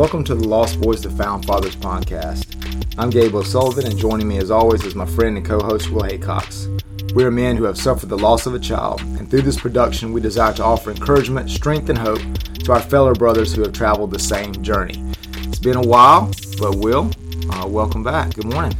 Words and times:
Welcome 0.00 0.24
to 0.24 0.34
the 0.34 0.48
Lost 0.48 0.80
Boys 0.80 1.02
to 1.02 1.10
Found 1.10 1.44
Fathers 1.44 1.76
podcast. 1.76 2.56
I'm 2.96 3.10
Gabe 3.10 3.34
O'Sullivan, 3.34 3.84
and 3.84 3.98
joining 3.98 4.26
me 4.26 4.38
as 4.38 4.50
always 4.50 4.82
is 4.82 4.94
my 4.94 5.04
friend 5.04 5.36
and 5.36 5.44
co 5.44 5.60
host 5.60 5.90
Will 5.90 6.04
Haycox. 6.04 7.12
We 7.12 7.22
are 7.22 7.30
men 7.30 7.54
who 7.54 7.64
have 7.64 7.76
suffered 7.76 8.08
the 8.08 8.16
loss 8.16 8.46
of 8.46 8.54
a 8.54 8.58
child, 8.58 9.02
and 9.02 9.30
through 9.30 9.42
this 9.42 9.60
production, 9.60 10.14
we 10.14 10.22
desire 10.22 10.54
to 10.54 10.64
offer 10.64 10.90
encouragement, 10.90 11.50
strength, 11.50 11.90
and 11.90 11.98
hope 11.98 12.22
to 12.64 12.72
our 12.72 12.80
fellow 12.80 13.12
brothers 13.12 13.54
who 13.54 13.60
have 13.60 13.74
traveled 13.74 14.10
the 14.10 14.18
same 14.18 14.54
journey. 14.62 14.94
It's 15.40 15.58
been 15.58 15.76
a 15.76 15.86
while, 15.86 16.30
but 16.58 16.76
Will, 16.76 17.10
uh, 17.50 17.66
welcome 17.68 18.02
back. 18.02 18.32
Good 18.32 18.46
morning. 18.46 18.72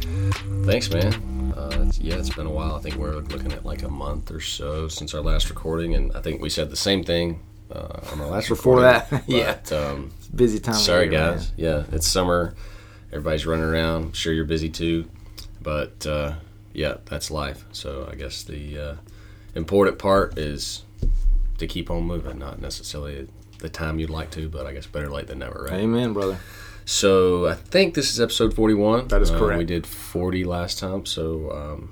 Thanks, 0.65 0.89
man. 0.89 1.53
Uh, 1.55 1.91
yeah, 1.99 2.15
it's 2.15 2.31
been 2.33 2.47
a 2.47 2.51
while. 2.51 2.73
I 2.73 2.79
think 2.79 2.95
we're 2.95 3.17
looking 3.17 3.51
at 3.51 3.63
like 3.63 3.83
a 3.83 3.89
month 3.89 4.31
or 4.31 4.39
so 4.41 4.87
since 4.87 5.13
our 5.13 5.21
last 5.21 5.51
recording, 5.51 5.93
and 5.93 6.11
I 6.13 6.21
think 6.21 6.41
we 6.41 6.49
said 6.49 6.71
the 6.71 6.75
same 6.75 7.03
thing 7.03 7.41
uh, 7.71 7.99
on 8.11 8.21
our 8.21 8.27
last 8.27 8.49
Before 8.49 8.77
recording. 8.77 9.19
that, 9.19 9.23
yeah. 9.27 9.59
But, 9.63 9.71
um, 9.71 10.11
busy 10.33 10.59
time. 10.59 10.75
sorry, 10.75 11.03
year, 11.09 11.11
man. 11.19 11.33
guys. 11.37 11.51
Yeah, 11.57 11.83
it's 11.91 12.07
summer. 12.07 12.53
Everybody's 13.11 13.45
running 13.45 13.65
around. 13.65 14.03
I'm 14.05 14.13
sure 14.13 14.31
you're 14.33 14.45
busy 14.45 14.69
too, 14.69 15.09
but 15.61 16.05
uh, 16.05 16.35
yeah, 16.73 16.97
that's 17.05 17.29
life. 17.31 17.65
So 17.71 18.07
I 18.11 18.15
guess 18.15 18.43
the 18.43 18.77
uh, 18.79 18.95
important 19.55 19.99
part 19.99 20.37
is 20.37 20.83
to 21.57 21.67
keep 21.67 21.91
on 21.91 22.03
moving, 22.03 22.39
not 22.39 22.61
necessarily 22.61 23.27
the 23.59 23.69
time 23.69 23.99
you'd 23.99 24.09
like 24.09 24.31
to, 24.31 24.49
but 24.49 24.65
I 24.65 24.73
guess 24.73 24.87
better 24.87 25.09
late 25.09 25.27
than 25.27 25.39
never, 25.39 25.65
right? 25.69 25.79
Amen, 25.81 26.13
brother. 26.13 26.39
So 26.85 27.47
I 27.47 27.53
think 27.53 27.93
this 27.93 28.11
is 28.11 28.19
episode 28.19 28.53
41. 28.55 29.09
That 29.09 29.21
is 29.21 29.29
Uh, 29.29 29.37
correct. 29.37 29.59
we 29.59 29.65
did 29.65 29.85
40 29.85 30.43
last 30.45 30.79
time, 30.79 31.05
so 31.05 31.51
um, 31.51 31.91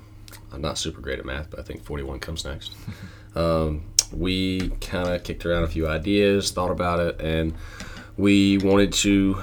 I'm 0.52 0.60
not 0.60 0.78
super 0.78 1.00
great 1.00 1.18
at 1.20 1.24
math, 1.24 1.50
but 1.50 1.60
I 1.60 1.62
think 1.62 1.84
41 1.84 2.18
comes 2.18 2.44
next. 2.44 2.72
um, 3.36 3.82
we 4.12 4.70
kind 4.80 5.08
of 5.10 5.22
kicked 5.22 5.46
around 5.46 5.62
a 5.62 5.68
few 5.68 5.86
ideas, 5.86 6.50
thought 6.50 6.72
about 6.72 6.98
it, 6.98 7.20
and 7.20 7.54
we 8.20 8.58
wanted 8.58 8.92
to 8.92 9.42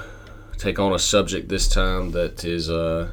take 0.58 0.78
on 0.78 0.94
a 0.94 1.00
subject 1.00 1.50
this 1.50 1.68
time 1.68 2.12
that 2.12 2.46
is 2.46 2.70
a 2.70 3.12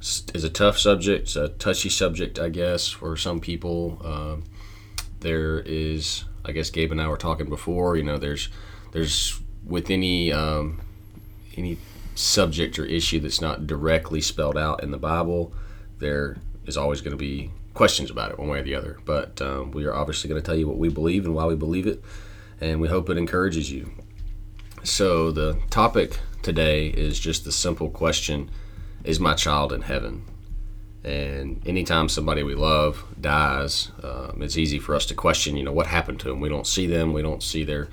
is 0.00 0.44
a 0.44 0.48
tough 0.48 0.78
subject, 0.78 1.34
a 1.36 1.48
touchy 1.48 1.90
subject, 1.90 2.38
I 2.38 2.48
guess, 2.48 2.88
for 2.88 3.16
some 3.16 3.40
people. 3.40 4.00
Um, 4.02 4.44
there 5.18 5.60
is, 5.60 6.24
I 6.44 6.52
guess, 6.52 6.70
Gabe 6.70 6.92
and 6.92 7.00
I 7.00 7.08
were 7.08 7.18
talking 7.18 7.48
before. 7.48 7.96
You 7.96 8.04
know, 8.04 8.18
there's 8.18 8.48
there's 8.92 9.40
with 9.66 9.90
any 9.90 10.32
um, 10.32 10.80
any 11.56 11.76
subject 12.14 12.78
or 12.78 12.84
issue 12.84 13.18
that's 13.18 13.40
not 13.40 13.66
directly 13.66 14.20
spelled 14.20 14.56
out 14.56 14.82
in 14.82 14.92
the 14.92 14.98
Bible, 14.98 15.52
there 15.98 16.36
is 16.66 16.76
always 16.76 17.00
going 17.00 17.12
to 17.12 17.16
be 17.16 17.50
questions 17.74 18.10
about 18.10 18.30
it 18.30 18.38
one 18.38 18.48
way 18.48 18.60
or 18.60 18.62
the 18.62 18.76
other. 18.76 18.98
But 19.04 19.42
um, 19.42 19.72
we 19.72 19.84
are 19.86 19.94
obviously 19.94 20.30
going 20.30 20.40
to 20.40 20.46
tell 20.46 20.56
you 20.56 20.68
what 20.68 20.78
we 20.78 20.88
believe 20.88 21.26
and 21.26 21.34
why 21.34 21.46
we 21.46 21.56
believe 21.56 21.86
it, 21.86 22.02
and 22.60 22.80
we 22.80 22.88
hope 22.88 23.10
it 23.10 23.18
encourages 23.18 23.72
you. 23.72 23.90
So 24.82 25.30
the 25.30 25.58
topic 25.68 26.18
today 26.42 26.88
is 26.88 27.20
just 27.20 27.44
the 27.44 27.52
simple 27.52 27.90
question: 27.90 28.50
Is 29.04 29.20
my 29.20 29.34
child 29.34 29.72
in 29.72 29.82
heaven? 29.82 30.24
And 31.02 31.62
anytime 31.66 32.08
somebody 32.08 32.42
we 32.42 32.54
love 32.54 33.04
dies, 33.18 33.90
um, 34.02 34.42
it's 34.42 34.58
easy 34.58 34.78
for 34.78 34.94
us 34.94 35.06
to 35.06 35.14
question, 35.14 35.56
you 35.56 35.64
know, 35.64 35.72
what 35.72 35.86
happened 35.86 36.20
to 36.20 36.28
them. 36.28 36.40
We 36.40 36.50
don't 36.50 36.66
see 36.66 36.86
them. 36.86 37.12
We 37.12 37.22
don't 37.22 37.42
see 37.42 37.64
their 37.64 37.88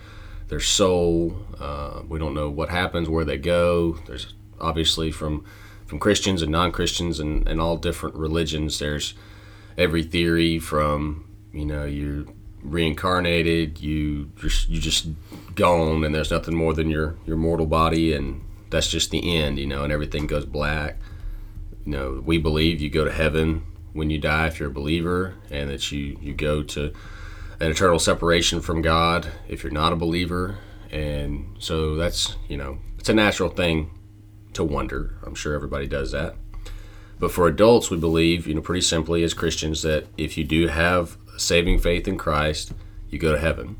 their 0.48 0.60
soul. 0.60 1.38
Uh, 1.60 2.02
we 2.08 2.20
don't 2.20 2.34
know 2.34 2.50
what 2.50 2.70
happens, 2.70 3.10
where 3.10 3.26
they 3.26 3.38
go. 3.38 4.00
There's 4.06 4.34
obviously 4.60 5.12
from 5.12 5.46
from 5.86 6.00
Christians 6.00 6.42
and 6.42 6.52
non-Christians 6.52 7.20
and, 7.20 7.48
and 7.48 7.62
all 7.62 7.78
different 7.78 8.16
religions. 8.16 8.80
There's 8.80 9.14
every 9.78 10.04
theory 10.04 10.60
from 10.60 11.26
you 11.54 11.66
know 11.66 11.86
you're 11.86 12.26
reincarnated, 12.64 13.80
you 13.80 14.32
just 14.36 14.70
you 14.70 14.80
just 14.80 15.08
gone, 15.56 16.04
and 16.04 16.14
there's 16.14 16.32
nothing 16.32 16.56
more 16.56 16.74
than 16.74 16.90
your 16.90 17.16
your 17.26 17.38
mortal 17.38 17.66
body, 17.66 18.14
and 18.14 18.44
that's 18.70 18.90
just 18.90 19.12
the 19.12 19.38
end, 19.38 19.60
you 19.60 19.68
know, 19.68 19.84
and 19.84 19.94
everything 19.94 20.28
goes 20.28 20.46
black. 20.46 20.98
You 21.86 21.92
know, 21.92 22.24
we 22.26 22.38
believe 22.38 22.82
you 22.82 22.90
go 22.90 23.06
to 23.06 23.12
heaven 23.12 23.64
when 23.94 24.10
you 24.10 24.18
die 24.18 24.48
if 24.48 24.60
you're 24.60 24.70
a 24.70 24.74
believer, 24.74 25.36
and 25.50 25.70
that 25.70 25.92
you 25.92 26.18
you 26.22 26.34
go 26.34 26.64
to 26.64 26.94
an 27.60 27.72
eternal 27.72 28.00
separation 28.00 28.62
from 28.62 28.82
God 28.82 29.28
if 29.48 29.64
you're 29.64 29.72
not 29.72 29.94
a 29.94 29.96
believer. 29.96 30.58
And 30.92 31.56
so 31.60 31.96
that's, 31.96 32.36
you 32.48 32.56
know, 32.56 32.78
it's 32.98 33.10
a 33.10 33.14
natural 33.14 33.50
thing 33.50 33.92
to 34.54 34.64
wonder. 34.64 35.18
I'm 35.26 35.36
sure 35.36 35.54
everybody 35.54 35.88
does 35.88 36.12
that. 36.12 36.36
But 37.20 37.32
for 37.32 37.48
adults, 37.48 37.90
we 37.90 37.98
believe, 37.98 38.48
you 38.48 38.54
know, 38.54 38.62
pretty 38.62 38.82
simply 38.82 39.24
as 39.24 39.34
Christians 39.34 39.82
that 39.82 40.06
if 40.18 40.38
you 40.38 40.44
do 40.44 40.68
have 40.68 41.18
saving 41.38 41.80
faith 41.80 42.08
in 42.08 42.18
Christ, 42.18 42.74
you 43.10 43.20
go 43.20 43.32
to 43.32 43.40
heaven. 43.40 43.78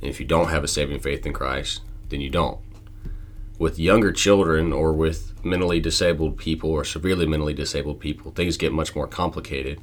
And 0.00 0.10
if 0.10 0.20
you 0.20 0.26
don't 0.26 0.50
have 0.50 0.64
a 0.64 0.68
saving 0.68 1.00
faith 1.00 1.26
in 1.26 1.32
Christ, 1.32 1.80
then 2.08 2.20
you 2.20 2.30
don't. 2.30 2.58
With 3.58 3.78
younger 3.78 4.12
children 4.12 4.72
or 4.72 4.92
with 4.92 5.32
mentally 5.44 5.80
disabled 5.80 6.36
people 6.36 6.70
or 6.70 6.84
severely 6.84 7.26
mentally 7.26 7.54
disabled 7.54 8.00
people, 8.00 8.32
things 8.32 8.56
get 8.56 8.72
much 8.72 8.94
more 8.94 9.06
complicated. 9.06 9.80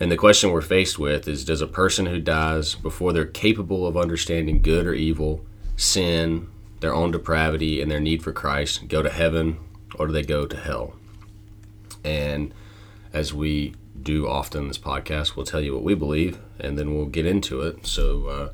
And 0.00 0.10
the 0.10 0.16
question 0.16 0.50
we're 0.50 0.62
faced 0.62 0.98
with 0.98 1.28
is 1.28 1.44
Does 1.44 1.60
a 1.60 1.66
person 1.66 2.06
who 2.06 2.20
dies 2.20 2.74
before 2.74 3.12
they're 3.12 3.26
capable 3.26 3.86
of 3.86 3.96
understanding 3.96 4.62
good 4.62 4.86
or 4.86 4.94
evil, 4.94 5.44
sin, 5.76 6.48
their 6.80 6.94
own 6.94 7.10
depravity, 7.10 7.80
and 7.80 7.90
their 7.90 8.00
need 8.00 8.22
for 8.22 8.32
Christ 8.32 8.88
go 8.88 9.02
to 9.02 9.10
heaven 9.10 9.58
or 9.96 10.06
do 10.06 10.12
they 10.12 10.22
go 10.22 10.46
to 10.46 10.56
hell? 10.56 10.94
And 12.02 12.52
as 13.12 13.32
we 13.34 13.74
do 14.02 14.28
often 14.28 14.62
in 14.62 14.68
this 14.68 14.78
podcast, 14.78 15.36
we'll 15.36 15.46
tell 15.46 15.60
you 15.60 15.74
what 15.74 15.82
we 15.82 15.94
believe 15.94 16.38
and 16.58 16.78
then 16.78 16.94
we'll 16.94 17.06
get 17.06 17.26
into 17.26 17.60
it. 17.62 17.86
So 17.86 18.26
uh, 18.26 18.48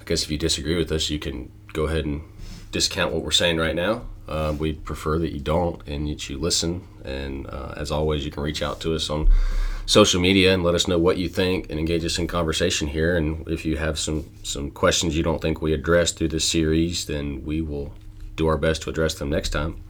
I 0.00 0.04
guess 0.04 0.22
if 0.22 0.30
you 0.30 0.38
disagree 0.38 0.76
with 0.76 0.90
us, 0.92 1.10
you 1.10 1.18
can 1.18 1.50
go 1.72 1.84
ahead 1.84 2.04
and 2.04 2.22
discount 2.72 3.12
what 3.12 3.22
we're 3.22 3.30
saying 3.30 3.58
right 3.58 3.74
now. 3.74 4.02
Uh, 4.28 4.54
we 4.56 4.72
prefer 4.72 5.18
that 5.18 5.32
you 5.32 5.40
don't 5.40 5.86
and 5.88 6.06
that 6.08 6.28
you 6.28 6.38
listen. 6.38 6.86
And 7.04 7.46
uh, 7.48 7.74
as 7.76 7.90
always, 7.90 8.24
you 8.24 8.30
can 8.30 8.42
reach 8.42 8.62
out 8.62 8.80
to 8.82 8.94
us 8.94 9.10
on 9.10 9.28
social 9.86 10.20
media 10.20 10.54
and 10.54 10.62
let 10.62 10.76
us 10.76 10.86
know 10.86 10.98
what 10.98 11.18
you 11.18 11.28
think 11.28 11.68
and 11.68 11.80
engage 11.80 12.04
us 12.04 12.18
in 12.18 12.28
conversation 12.28 12.86
here. 12.86 13.16
And 13.16 13.46
if 13.48 13.64
you 13.64 13.76
have 13.76 13.98
some 13.98 14.24
some 14.44 14.70
questions 14.70 15.16
you 15.16 15.24
don't 15.24 15.42
think 15.42 15.60
we 15.60 15.72
addressed 15.72 16.16
through 16.16 16.28
this 16.28 16.48
series, 16.48 17.06
then 17.06 17.44
we 17.44 17.60
will 17.60 17.92
do 18.36 18.46
our 18.46 18.56
best 18.56 18.82
to 18.82 18.90
address 18.90 19.14
them 19.14 19.30
next 19.30 19.50
time. 19.50 19.82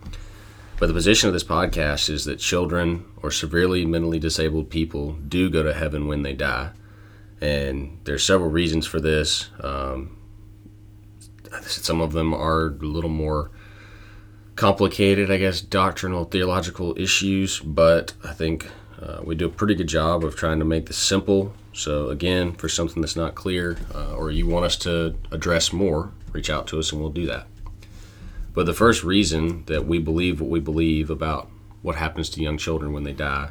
But 0.81 0.87
the 0.87 0.95
position 0.95 1.29
of 1.29 1.35
this 1.35 1.45
podcast 1.45 2.09
is 2.09 2.25
that 2.25 2.39
children 2.39 3.05
or 3.23 3.31
severely 3.31 3.85
mentally 3.85 4.19
disabled 4.19 4.71
people 4.71 5.13
do 5.13 5.51
go 5.51 5.63
to 5.63 5.75
heaven 5.75 6.09
when 6.09 6.23
they 6.23 6.33
die. 6.33 6.71
And 7.39 7.99
there's 8.05 8.25
several 8.25 8.49
reasons 8.49 8.87
for 8.87 8.99
this. 8.99 9.51
Um, 9.61 10.17
some 11.61 12.01
of 12.01 12.13
them 12.13 12.33
are 12.33 12.69
a 12.69 12.71
little 12.71 13.11
more 13.11 13.51
complicated, 14.57 15.31
I 15.31 15.37
guess, 15.37 15.61
doctrinal, 15.61 16.25
theological 16.25 16.99
issues, 16.99 17.61
but 17.61 18.15
I 18.25 18.33
think 18.33 18.67
uh, 19.03 19.21
we 19.23 19.35
do 19.35 19.47
a 19.47 19.51
pretty 19.51 19.75
good 19.75 19.87
job 19.87 20.25
of 20.25 20.35
trying 20.35 20.61
to 20.61 20.65
make 20.65 20.87
this 20.87 20.97
simple. 20.97 21.53
So, 21.75 22.09
again, 22.09 22.55
for 22.55 22.71
something 22.71 23.03
that's 23.03 23.17
not 23.17 23.35
clear 23.35 23.77
uh, 23.95 24.15
or 24.15 24.31
you 24.31 24.47
want 24.47 24.65
us 24.65 24.77
to 24.79 25.15
address 25.31 25.75
more, 25.75 26.13
reach 26.33 26.49
out 26.49 26.67
to 26.69 26.79
us 26.79 26.91
and 26.91 27.03
we'll 27.03 27.11
do 27.11 27.27
that. 27.27 27.47
But 28.53 28.67
the 28.67 28.75
first 28.75 29.05
reason 29.05 29.65
that 29.67 29.87
we 29.87 29.99
believe 29.99 30.41
what 30.41 30.51
we 30.51 30.61
believe 30.61 31.11
about 31.11 31.49
what 31.83 31.97
happens 31.97 32.29
to 32.31 32.43
young 32.43 32.59
children 32.59 32.93
when 32.93 33.05
they 33.05 33.13
die 33.13 33.51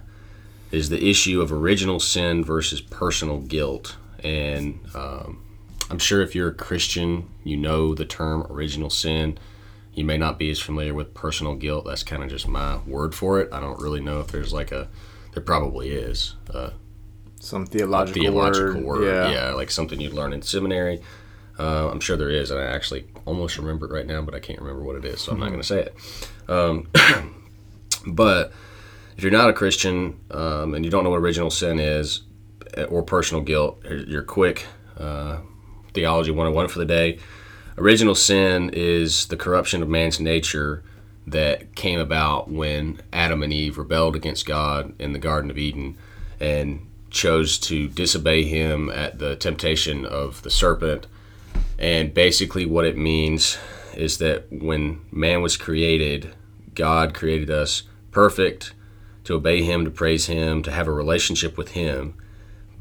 is 0.71 0.89
the 0.89 1.09
issue 1.09 1.41
of 1.41 1.51
original 1.51 1.99
sin 1.99 2.43
versus 2.43 2.81
personal 2.81 3.39
guilt. 3.39 3.97
And 4.23 4.79
um, 4.93 5.43
I'm 5.89 5.99
sure 5.99 6.21
if 6.21 6.35
you're 6.35 6.49
a 6.49 6.53
Christian, 6.53 7.29
you 7.43 7.57
know 7.57 7.95
the 7.95 8.05
term 8.05 8.45
original 8.49 8.89
sin. 8.89 9.37
You 9.93 10.05
may 10.05 10.17
not 10.17 10.37
be 10.37 10.51
as 10.51 10.59
familiar 10.59 10.93
with 10.93 11.13
personal 11.13 11.55
guilt. 11.55 11.85
That's 11.85 12.03
kind 12.03 12.23
of 12.23 12.29
just 12.29 12.47
my 12.47 12.77
word 12.85 13.15
for 13.15 13.39
it. 13.39 13.49
I 13.51 13.59
don't 13.59 13.81
really 13.81 13.99
know 13.99 14.19
if 14.19 14.27
there's 14.27 14.53
like 14.53 14.71
a, 14.71 14.87
there 15.33 15.43
probably 15.43 15.89
is 15.89 16.35
a 16.49 16.73
Some 17.39 17.65
theological, 17.65 18.21
theological 18.21 18.81
word. 18.81 19.05
Yeah. 19.05 19.31
Yeah. 19.31 19.53
like 19.53 19.71
something 19.71 19.99
you'd 19.99 20.13
learn 20.13 20.33
in 20.33 20.41
seminary. 20.41 21.01
Uh, 21.59 21.89
I'm 21.91 21.99
sure 21.99 22.15
there 22.15 22.29
is, 22.29 22.51
and 22.51 22.59
I 22.59 22.63
actually 22.63 23.05
almost 23.25 23.57
remember 23.57 23.85
it 23.85 23.91
right 23.91 24.07
now, 24.07 24.21
but 24.21 24.33
I 24.33 24.39
can't 24.39 24.59
remember 24.59 24.81
what 24.81 24.95
it 24.95 25.03
is, 25.03 25.19
so 25.19 25.33
I'm 25.33 25.39
not 25.39 25.49
going 25.49 25.61
to 25.61 25.67
say 25.67 25.81
it. 25.81 25.95
Um, 26.47 26.87
but 28.07 28.53
if 29.17 29.23
you're 29.23 29.31
not 29.31 29.49
a 29.49 29.53
Christian 29.53 30.17
um, 30.31 30.73
and 30.73 30.85
you 30.85 30.89
don't 30.89 31.03
know 31.03 31.09
what 31.09 31.19
original 31.19 31.49
sin 31.49 31.79
is 31.79 32.21
eh, 32.75 32.85
or 32.85 33.03
personal 33.03 33.43
guilt, 33.43 33.83
your 33.85 34.23
quick 34.23 34.65
uh, 34.97 35.39
theology 35.93 36.31
101 36.31 36.67
for 36.69 36.79
the 36.79 36.85
day. 36.85 37.19
Original 37.77 38.15
sin 38.15 38.69
is 38.73 39.27
the 39.27 39.37
corruption 39.37 39.81
of 39.81 39.89
man's 39.89 40.19
nature 40.19 40.83
that 41.27 41.75
came 41.75 41.99
about 41.99 42.49
when 42.49 43.01
Adam 43.13 43.43
and 43.43 43.53
Eve 43.53 43.77
rebelled 43.77 44.15
against 44.15 44.45
God 44.45 44.93
in 44.99 45.13
the 45.13 45.19
Garden 45.19 45.51
of 45.51 45.57
Eden 45.57 45.97
and 46.39 46.85
chose 47.09 47.57
to 47.57 47.87
disobey 47.87 48.43
him 48.43 48.89
at 48.89 49.19
the 49.19 49.35
temptation 49.35 50.05
of 50.05 50.41
the 50.43 50.49
serpent. 50.49 51.07
And 51.77 52.13
basically, 52.13 52.65
what 52.65 52.85
it 52.85 52.97
means 52.97 53.57
is 53.95 54.17
that 54.17 54.51
when 54.51 55.01
man 55.11 55.41
was 55.41 55.57
created, 55.57 56.33
God 56.75 57.13
created 57.13 57.49
us 57.49 57.83
perfect 58.11 58.73
to 59.23 59.35
obey 59.35 59.61
him, 59.61 59.85
to 59.85 59.91
praise 59.91 60.25
him, 60.25 60.63
to 60.63 60.71
have 60.71 60.87
a 60.87 60.91
relationship 60.91 61.57
with 61.57 61.71
him. 61.71 62.15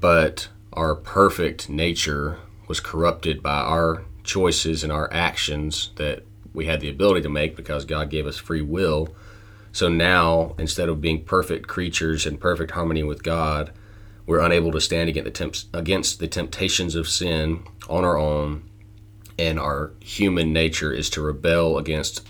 But 0.00 0.49
our 0.73 0.94
perfect 0.94 1.69
nature 1.69 2.38
was 2.67 2.81
corrupted 2.81 3.43
by 3.43 3.59
our 3.59 4.05
choices 4.23 4.85
and 4.85 4.93
our 4.93 5.12
actions 5.12 5.91
that 5.97 6.23
we 6.53 6.67
had 6.67 6.81
the 6.81 6.91
ability 6.91 7.23
to 7.23 7.29
make 7.29 7.56
because 7.56 7.85
God 7.85 8.11
gave 8.11 8.26
us 8.26 8.37
free 8.37 8.62
will. 8.62 9.15
So 9.73 9.88
now, 9.88 10.55
instead 10.59 10.88
of 10.88 11.00
being 11.00 11.25
perfect 11.25 11.69
creatures 11.69 12.26
in 12.26 12.38
perfect 12.38 12.73
harmony 12.73 13.03
with 13.03 13.23
God, 13.23 13.73
we're 14.29 14.41
unable 14.41 14.71
to 14.71 14.81
stand 14.81 15.09
against 15.09 15.71
the, 15.73 15.79
against 15.79 16.19
the 16.19 16.29
temptations 16.29 16.95
of 16.95 17.09
sin 17.09 17.65
on 17.89 18.05
our 18.05 18.19
own, 18.19 18.63
and 19.39 19.59
our 19.59 19.93
human 20.01 20.53
nature 20.53 20.93
is 20.93 21.09
to 21.09 21.23
rebel 21.23 21.79
against 21.79 22.29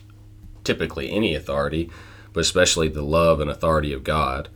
typically 0.62 1.10
any 1.10 1.34
authority, 1.34 1.90
but 2.32 2.38
especially 2.38 2.86
the 2.86 3.02
love 3.02 3.40
and 3.40 3.50
authority 3.50 3.92
of 3.92 4.04
God. 4.04 4.48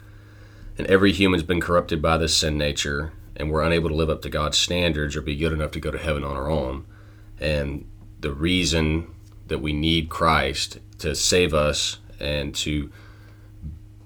And 0.78 0.86
every 0.86 1.10
human's 1.10 1.42
been 1.42 1.60
corrupted 1.60 2.00
by 2.00 2.16
this 2.16 2.36
sin 2.36 2.56
nature, 2.56 3.12
and 3.34 3.50
we're 3.50 3.64
unable 3.64 3.88
to 3.88 3.96
live 3.96 4.08
up 4.08 4.22
to 4.22 4.30
God's 4.30 4.56
standards 4.56 5.16
or 5.16 5.20
be 5.20 5.34
good 5.34 5.52
enough 5.52 5.72
to 5.72 5.80
go 5.80 5.90
to 5.90 5.98
heaven 5.98 6.22
on 6.22 6.36
our 6.36 6.48
own. 6.48 6.86
And 7.40 7.90
the 8.20 8.32
reason 8.32 9.12
that 9.48 9.58
we 9.58 9.72
need 9.72 10.10
Christ 10.10 10.78
to 11.00 11.16
save 11.16 11.54
us 11.54 11.98
and 12.20 12.54
to 12.54 12.92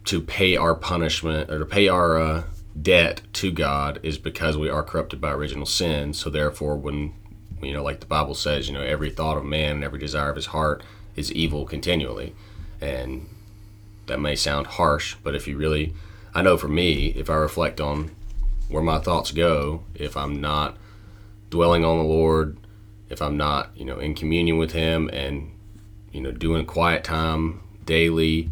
to 0.06 0.21
pay 0.23 0.56
our 0.56 0.75
punishment 0.75 1.50
or 1.50 1.59
to 1.59 1.67
pay 1.67 1.88
our 1.88 2.17
uh, 2.17 2.44
debt 2.81 3.23
to 3.34 3.50
God 3.50 3.99
is 4.02 4.19
because 4.19 4.56
we 4.56 4.69
are 4.69 4.82
corrupted 4.82 5.20
by 5.20 5.32
original 5.32 5.67
sin. 5.67 6.12
So 6.12 6.31
therefore, 6.31 6.76
when 6.76 7.14
you 7.62 7.73
know, 7.73 7.82
like 7.82 8.00
the 8.00 8.06
Bible 8.06 8.34
says, 8.34 8.69
you 8.69 8.75
know, 8.75 8.82
every 8.82 9.11
thought 9.11 9.38
of 9.38 9.44
man 9.44 9.76
and 9.76 9.84
every 9.84 9.99
desire 9.99 10.31
of 10.31 10.37
his 10.37 10.46
heart 10.46 10.82
is 11.14 11.32
evil 11.32 11.64
continually, 11.64 12.34
and 12.81 13.26
that 14.06 14.20
may 14.20 14.37
sound 14.37 14.67
harsh, 14.67 15.17
but 15.23 15.34
if 15.34 15.49
you 15.49 15.56
really, 15.56 15.94
I 16.34 16.43
know 16.43 16.56
for 16.56 16.69
me, 16.69 17.08
if 17.08 17.31
I 17.31 17.34
reflect 17.34 17.81
on 17.81 18.11
where 18.69 18.82
my 18.82 18.99
thoughts 18.99 19.32
go, 19.32 19.82
if 19.94 20.17
I'm 20.17 20.40
not 20.40 20.76
dwelling 21.50 21.84
on 21.84 21.99
the 21.99 22.05
Lord, 22.05 22.58
if 23.08 23.23
I'm 23.23 23.37
not, 23.37 23.70
you 23.76 23.84
know, 23.84 23.99
in 23.99 24.14
communion 24.14 24.58
with 24.58 24.73
Him 24.73 25.08
and, 25.12 25.52
you 26.12 26.20
know, 26.20 26.32
doing 26.32 26.67
quiet 26.67 27.05
time 27.05 27.61
daily, 27.84 28.50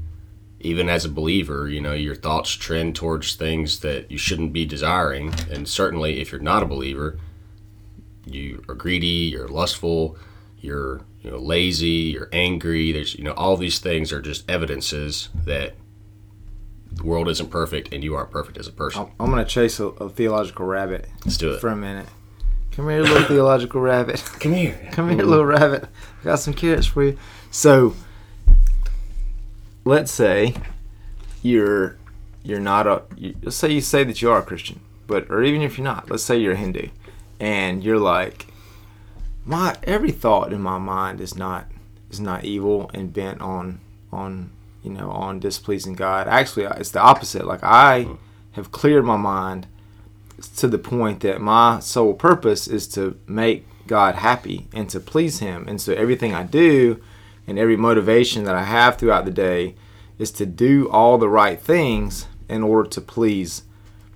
even 0.65 0.89
as 0.89 1.05
a 1.05 1.11
believer, 1.11 1.69
you 1.69 1.81
know, 1.81 1.93
your 1.93 2.15
thoughts 2.15 2.51
trend 2.51 2.97
towards 2.97 3.37
things 3.37 3.81
that 3.81 4.11
you 4.11 4.17
shouldn't 4.17 4.53
be 4.53 4.65
desiring. 4.65 5.33
And 5.51 5.69
certainly 5.69 6.21
if 6.23 6.33
you're 6.33 6.41
not 6.41 6.63
a 6.63 6.67
believer, 6.67 7.19
you 8.25 8.65
are 8.67 8.75
greedy, 8.75 9.29
you're 9.31 9.47
lustful, 9.47 10.17
you're, 10.59 11.03
you 11.21 11.31
know, 11.31 11.37
lazy, 11.37 12.13
you're 12.15 12.31
angry. 12.33 12.93
There's, 12.93 13.15
you 13.15 13.25
know, 13.25 13.35
all 13.35 13.59
these 13.59 13.79
things 13.79 14.11
are 14.11 14.23
just 14.23 14.51
evidences 14.51 15.29
that 15.45 15.75
the 16.93 17.05
world 17.05 17.29
isn't 17.29 17.51
perfect 17.51 17.93
and 17.93 18.03
you 18.03 18.15
aren't 18.15 18.31
perfect 18.31 18.57
as 18.57 18.67
a 18.67 18.73
person. 18.73 19.07
I'm 19.21 19.31
going 19.31 19.45
to 19.45 19.51
chase 19.51 19.79
a, 19.81 19.89
a 19.89 20.09
theological 20.09 20.65
rabbit 20.65 21.09
Let's 21.27 21.37
do 21.37 21.53
it. 21.53 21.61
for 21.61 21.69
a 21.69 21.77
minute. 21.77 22.07
Come 22.73 22.89
here, 22.89 23.03
little 23.03 23.23
theological 23.29 23.83
rabbit. 23.83 24.25
Come 24.41 24.55
here. 24.55 24.89
Come 24.93 25.11
here, 25.11 25.25
little 25.25 25.45
rabbit. 25.45 25.85
I 26.23 26.25
got 26.25 26.37
some 26.39 26.55
carrots 26.55 26.87
for 26.87 27.05
you. 27.05 27.19
So, 27.51 27.95
let's 29.85 30.13
say 30.13 30.55
you're 31.43 31.97
you're 32.43 32.61
not 32.61 32.87
a. 32.87 33.03
You, 33.17 33.35
let's 33.43 33.57
say 33.57 33.73
you 33.73 33.81
say 33.81 34.05
that 34.05 34.21
you 34.21 34.31
are 34.31 34.39
a 34.39 34.43
Christian, 34.43 34.81
but 35.07 35.31
or 35.31 35.43
even 35.43 35.63
if 35.63 35.79
you're 35.79 35.85
not, 35.85 36.11
let's 36.11 36.23
say 36.23 36.39
you're 36.39 36.53
a 36.53 36.57
Hindu, 36.57 36.89
and 37.41 37.83
you're 37.83 37.99
like, 37.99 38.47
my 39.45 39.77
every 39.85 40.13
thought 40.13 40.53
in 40.53 40.61
my 40.61 40.79
mind 40.79 41.21
is 41.21 41.37
not 41.37 41.67
is 42.11 42.21
not 42.21 42.45
evil 42.45 42.91
and 42.95 43.13
bent 43.13 43.41
on 43.41 43.81
on 44.13 44.51
you 44.83 44.91
know 44.91 45.11
on 45.11 45.41
displeasing 45.41 45.95
God. 45.95 46.29
Actually, 46.29 46.67
it's 46.67 46.91
the 46.91 47.01
opposite. 47.01 47.47
Like 47.47 47.63
I 47.63 48.09
have 48.53 48.71
cleared 48.71 49.05
my 49.05 49.17
mind 49.17 49.67
to 50.57 50.69
the 50.69 50.79
point 50.79 51.21
that 51.21 51.41
my 51.41 51.81
sole 51.81 52.15
purpose 52.15 52.67
is 52.67 52.87
to 52.89 53.19
make 53.27 53.67
God 53.87 54.17
happy 54.17 54.67
and 54.73 54.89
to 54.91 55.01
please 55.01 55.39
Him. 55.39 55.67
And 55.69 55.81
so 55.81 55.93
everything 55.93 56.35
I 56.35 56.43
do 56.43 57.03
and 57.47 57.59
every 57.59 57.77
motivation 57.77 58.45
that 58.45 58.55
I 58.55 58.65
have 58.65 58.97
throughout 58.97 59.25
the 59.25 59.31
day 59.31 59.75
is 60.19 60.31
to 60.33 60.47
do 60.47 60.89
all 60.91 61.19
the 61.19 61.29
right 61.29 61.61
things 61.61 62.27
in 62.49 62.63
order 62.63 62.89
to 62.91 63.01
please 63.01 63.63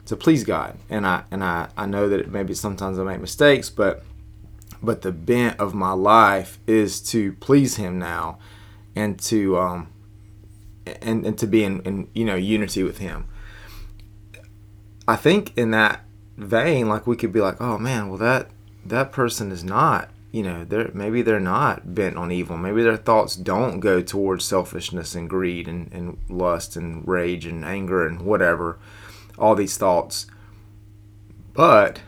to 0.06 0.16
please 0.16 0.42
God. 0.42 0.78
And 0.88 1.06
I 1.06 1.24
and 1.30 1.44
I, 1.44 1.68
I 1.76 1.86
know 1.86 2.08
that 2.08 2.30
maybe 2.30 2.54
sometimes 2.54 2.98
I 2.98 3.04
make 3.04 3.20
mistakes, 3.20 3.70
but 3.70 4.04
but 4.82 5.02
the 5.02 5.12
bent 5.12 5.58
of 5.60 5.74
my 5.74 5.92
life 5.92 6.58
is 6.66 7.00
to 7.10 7.32
please 7.34 7.76
Him 7.76 7.98
now 7.98 8.38
and 8.96 9.18
to 9.20 9.58
um 9.58 9.88
and, 11.02 11.26
and 11.26 11.38
to 11.38 11.46
be 11.46 11.64
in, 11.64 11.80
in 11.82 12.08
you 12.14 12.24
know 12.24 12.36
unity 12.36 12.82
with 12.82 12.98
Him. 12.98 13.26
I 15.06 15.16
think 15.16 15.56
in 15.56 15.70
that 15.72 16.04
vein, 16.36 16.88
like 16.88 17.06
we 17.06 17.16
could 17.16 17.32
be 17.32 17.40
like, 17.40 17.60
oh 17.60 17.78
man, 17.78 18.08
well 18.08 18.18
that 18.18 18.50
that 18.84 19.12
person 19.12 19.52
is 19.52 19.64
not, 19.64 20.08
you 20.30 20.42
know, 20.42 20.64
they're 20.64 20.90
maybe 20.92 21.22
they're 21.22 21.40
not 21.40 21.94
bent 21.94 22.16
on 22.16 22.30
evil. 22.30 22.56
Maybe 22.58 22.82
their 22.82 22.96
thoughts 22.96 23.34
don't 23.34 23.80
go 23.80 24.02
towards 24.02 24.44
selfishness 24.44 25.14
and 25.14 25.28
greed 25.28 25.66
and, 25.68 25.90
and 25.92 26.18
lust 26.28 26.76
and 26.76 27.06
rage 27.08 27.46
and 27.46 27.64
anger 27.64 28.06
and 28.06 28.22
whatever, 28.22 28.78
all 29.38 29.54
these 29.54 29.78
thoughts. 29.78 30.26
But 31.54 32.00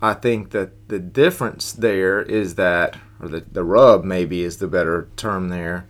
I 0.00 0.14
think 0.14 0.50
that 0.50 0.88
the 0.88 0.98
difference 0.98 1.72
there 1.72 2.22
is 2.22 2.54
that, 2.54 2.96
or 3.20 3.28
the, 3.28 3.40
the 3.40 3.64
rub 3.64 4.04
maybe 4.04 4.42
is 4.42 4.58
the 4.58 4.66
better 4.66 5.08
term 5.16 5.50
there, 5.50 5.86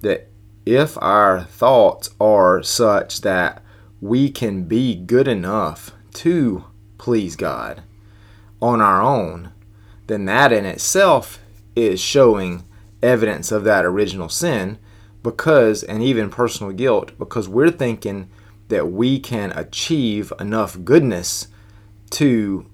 that 0.00 0.28
if 0.66 1.00
our 1.00 1.44
thoughts 1.44 2.10
are 2.20 2.62
such 2.62 3.20
that 3.20 3.62
we 4.00 4.30
can 4.30 4.64
be 4.64 4.96
good 4.96 5.28
enough 5.28 5.92
to 6.14 6.64
please 6.98 7.36
God 7.36 7.82
on 8.60 8.80
our 8.80 9.00
own, 9.00 9.51
then 10.12 10.26
that 10.26 10.52
in 10.52 10.64
itself 10.66 11.40
is 11.74 12.00
showing 12.00 12.64
evidence 13.02 13.50
of 13.50 13.64
that 13.64 13.84
original 13.84 14.28
sin 14.28 14.78
because, 15.22 15.82
and 15.82 16.02
even 16.02 16.30
personal 16.30 16.72
guilt, 16.72 17.16
because 17.18 17.48
we're 17.48 17.70
thinking 17.70 18.28
that 18.68 18.90
we 18.90 19.18
can 19.18 19.52
achieve 19.52 20.32
enough 20.38 20.76
goodness 20.84 21.48
to 22.10 22.66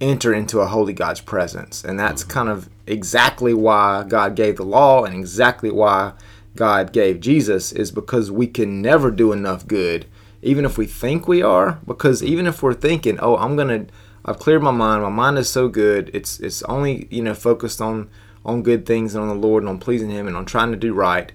enter 0.00 0.32
into 0.32 0.60
a 0.60 0.66
holy 0.66 0.92
God's 0.92 1.20
presence. 1.20 1.84
And 1.84 1.98
that's 1.98 2.22
mm-hmm. 2.22 2.32
kind 2.32 2.48
of 2.48 2.68
exactly 2.86 3.54
why 3.54 4.04
God 4.04 4.34
gave 4.34 4.56
the 4.56 4.64
law 4.64 5.04
and 5.04 5.14
exactly 5.14 5.70
why 5.70 6.12
God 6.56 6.92
gave 6.92 7.20
Jesus 7.20 7.72
is 7.72 7.90
because 7.92 8.30
we 8.30 8.46
can 8.46 8.82
never 8.82 9.10
do 9.10 9.32
enough 9.32 9.66
good 9.66 10.06
even 10.42 10.64
if 10.64 10.76
we 10.76 10.86
think 10.86 11.26
we 11.28 11.40
are 11.40 11.78
because 11.86 12.22
even 12.22 12.46
if 12.46 12.62
we're 12.62 12.74
thinking 12.74 13.18
oh 13.20 13.36
i'm 13.36 13.56
gonna 13.56 13.86
i've 14.24 14.38
cleared 14.38 14.62
my 14.62 14.70
mind. 14.70 15.02
My 15.02 15.08
mind 15.08 15.38
is 15.38 15.48
so 15.48 15.68
good. 15.68 16.10
It's 16.12 16.40
it's 16.40 16.62
only 16.64 17.08
you 17.10 17.22
know 17.22 17.34
focused 17.34 17.80
on 17.80 18.10
on 18.44 18.62
good 18.62 18.86
things 18.86 19.14
and 19.14 19.22
on 19.22 19.28
the 19.28 19.46
lord 19.46 19.62
and 19.62 19.70
on 19.70 19.78
pleasing 19.78 20.10
him 20.10 20.26
and 20.26 20.36
on 20.36 20.44
trying 20.44 20.70
to 20.72 20.76
do 20.76 20.92
right. 20.92 21.32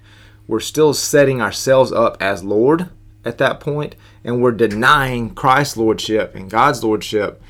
We're 0.47 0.59
still 0.61 0.93
setting 0.93 1.41
ourselves 1.41 1.91
up 1.91 2.17
as 2.21 2.43
lord 2.43 2.89
at 3.25 3.37
that 3.37 3.59
point 3.59 3.95
and 4.23 4.41
we're 4.41 4.53
denying 4.53 5.35
christ's 5.35 5.75
lordship 5.75 6.33
and 6.33 6.49
god's 6.49 6.81
lordship 6.83 7.41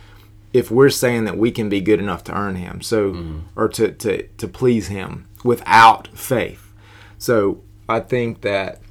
if 0.54 0.72
we're 0.72 0.90
saying 0.90 1.26
that 1.26 1.38
we 1.38 1.52
can 1.52 1.70
be 1.70 1.82
good 1.82 2.00
enough 2.00 2.24
to 2.24 2.36
earn 2.36 2.56
him 2.56 2.82
so 2.82 3.12
mm-hmm. 3.12 3.40
or 3.56 3.68
to, 3.68 3.92
to 3.92 4.24
to 4.24 4.48
please 4.48 4.88
him 4.88 5.28
without 5.44 6.08
faith. 6.10 6.74
So 7.18 7.62
i 7.88 8.00
think 8.00 8.42
that 8.42 8.82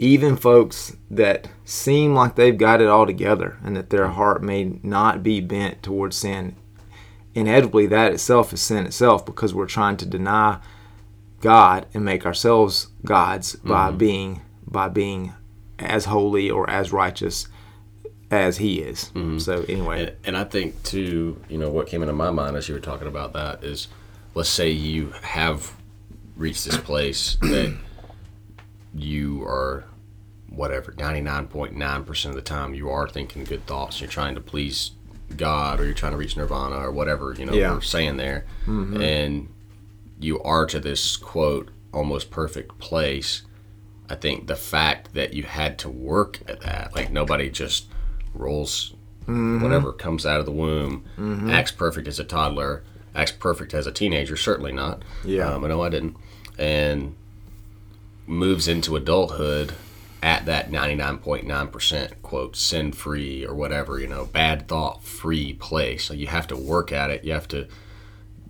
even 0.00 0.34
folks 0.34 0.96
that 1.10 1.46
seem 1.62 2.14
like 2.14 2.34
they've 2.34 2.56
got 2.56 2.80
it 2.80 2.88
all 2.88 3.04
together 3.04 3.58
and 3.62 3.76
that 3.76 3.90
their 3.90 4.08
heart 4.08 4.42
may 4.42 4.80
not 4.82 5.22
be 5.22 5.42
bent 5.42 5.82
towards 5.82 6.16
sin, 6.16 6.56
inevitably 7.34 7.86
that 7.86 8.10
itself 8.10 8.50
is 8.54 8.62
sin 8.62 8.86
itself 8.86 9.26
because 9.26 9.52
we're 9.52 9.66
trying 9.66 9.98
to 9.98 10.06
deny 10.06 10.58
God 11.42 11.84
and 11.92 12.02
make 12.02 12.24
ourselves 12.24 12.88
gods 13.04 13.56
by 13.56 13.88
mm-hmm. 13.88 13.98
being 13.98 14.42
by 14.66 14.88
being 14.88 15.34
as 15.78 16.06
holy 16.06 16.50
or 16.50 16.68
as 16.70 16.92
righteous 16.92 17.48
as 18.30 18.56
He 18.56 18.80
is. 18.80 19.10
Mm-hmm. 19.14 19.38
So 19.38 19.66
anyway, 19.68 20.06
And, 20.06 20.16
and 20.24 20.36
I 20.38 20.44
think 20.44 20.82
too, 20.82 21.38
you 21.50 21.58
know, 21.58 21.68
what 21.68 21.88
came 21.88 22.00
into 22.00 22.14
my 22.14 22.30
mind 22.30 22.56
as 22.56 22.70
you 22.70 22.74
were 22.74 22.80
talking 22.80 23.08
about 23.08 23.34
that 23.34 23.62
is, 23.62 23.88
let's 24.34 24.48
say 24.48 24.70
you 24.70 25.10
have 25.20 25.74
reached 26.36 26.64
this 26.64 26.78
place 26.78 27.36
that 27.42 27.76
you 28.94 29.42
are, 29.44 29.84
whatever, 30.48 30.94
ninety 30.98 31.20
nine 31.20 31.46
point 31.46 31.74
nine 31.74 32.04
percent 32.04 32.30
of 32.30 32.36
the 32.36 32.48
time 32.48 32.74
you 32.74 32.90
are 32.90 33.08
thinking 33.08 33.44
good 33.44 33.66
thoughts. 33.66 34.00
You're 34.00 34.10
trying 34.10 34.34
to 34.34 34.40
please 34.40 34.92
God, 35.36 35.80
or 35.80 35.84
you're 35.84 35.94
trying 35.94 36.12
to 36.12 36.18
reach 36.18 36.36
nirvana, 36.36 36.76
or 36.76 36.90
whatever 36.90 37.34
you 37.38 37.46
know 37.46 37.52
Yeah. 37.52 37.74
we're 37.74 37.80
saying 37.80 38.16
there, 38.16 38.46
mm-hmm. 38.62 39.00
and 39.00 39.48
you 40.18 40.42
are 40.42 40.66
to 40.66 40.80
this 40.80 41.16
quote 41.16 41.70
almost 41.92 42.30
perfect 42.30 42.78
place. 42.78 43.42
I 44.08 44.16
think 44.16 44.48
the 44.48 44.56
fact 44.56 45.14
that 45.14 45.34
you 45.34 45.44
had 45.44 45.78
to 45.80 45.88
work 45.88 46.40
at 46.48 46.60
that, 46.62 46.94
like 46.94 47.12
nobody 47.12 47.48
just 47.48 47.86
rolls 48.34 48.94
mm-hmm. 49.22 49.62
whatever 49.62 49.92
comes 49.92 50.26
out 50.26 50.40
of 50.40 50.46
the 50.46 50.52
womb, 50.52 51.04
mm-hmm. 51.16 51.50
acts 51.50 51.70
perfect 51.70 52.08
as 52.08 52.18
a 52.18 52.24
toddler, 52.24 52.82
acts 53.14 53.32
perfect 53.32 53.72
as 53.74 53.86
a 53.86 53.92
teenager, 53.92 54.36
certainly 54.36 54.72
not. 54.72 55.02
Yeah. 55.24 55.52
Um, 55.52 55.64
I 55.64 55.68
know 55.68 55.82
I 55.82 55.88
didn't. 55.88 56.16
And 56.58 57.16
moves 58.30 58.68
into 58.68 58.94
adulthood 58.94 59.74
at 60.22 60.46
that 60.46 60.70
99.9% 60.70 62.22
quote 62.22 62.54
sin 62.54 62.92
free 62.92 63.44
or 63.44 63.54
whatever, 63.54 63.98
you 63.98 64.06
know, 64.06 64.26
bad 64.26 64.68
thought 64.68 65.02
free 65.02 65.52
place. 65.54 66.04
So 66.04 66.14
you 66.14 66.28
have 66.28 66.46
to 66.46 66.56
work 66.56 66.92
at 66.92 67.10
it. 67.10 67.24
You 67.24 67.32
have 67.32 67.48
to 67.48 67.66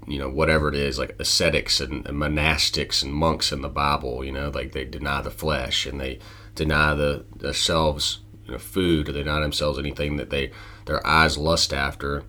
you 0.07 0.19
know 0.19 0.29
whatever 0.29 0.69
it 0.69 0.75
is 0.75 0.99
like 0.99 1.15
ascetics 1.21 1.79
and, 1.79 2.07
and 2.07 2.17
monastics 2.17 3.03
and 3.03 3.15
monks 3.15 3.53
in 3.53 3.61
the 3.61 3.69
bible 3.69 4.25
you 4.25 4.33
know 4.33 4.49
like 4.49 4.73
they 4.73 4.83
deny 4.83 5.21
the 5.21 5.31
flesh 5.31 5.85
and 5.85 6.01
they 6.01 6.19
deny 6.55 6.95
the 6.95 7.25
themselves 7.37 8.21
you 8.47 8.53
know, 8.53 8.59
food 8.59 9.09
or 9.09 9.13
they 9.13 9.23
deny 9.23 9.41
themselves 9.41 9.79
anything 9.79 10.17
that 10.17 10.31
they 10.31 10.51
their 10.87 11.07
eyes 11.07 11.37
lust 11.37 11.75
after 11.75 12.25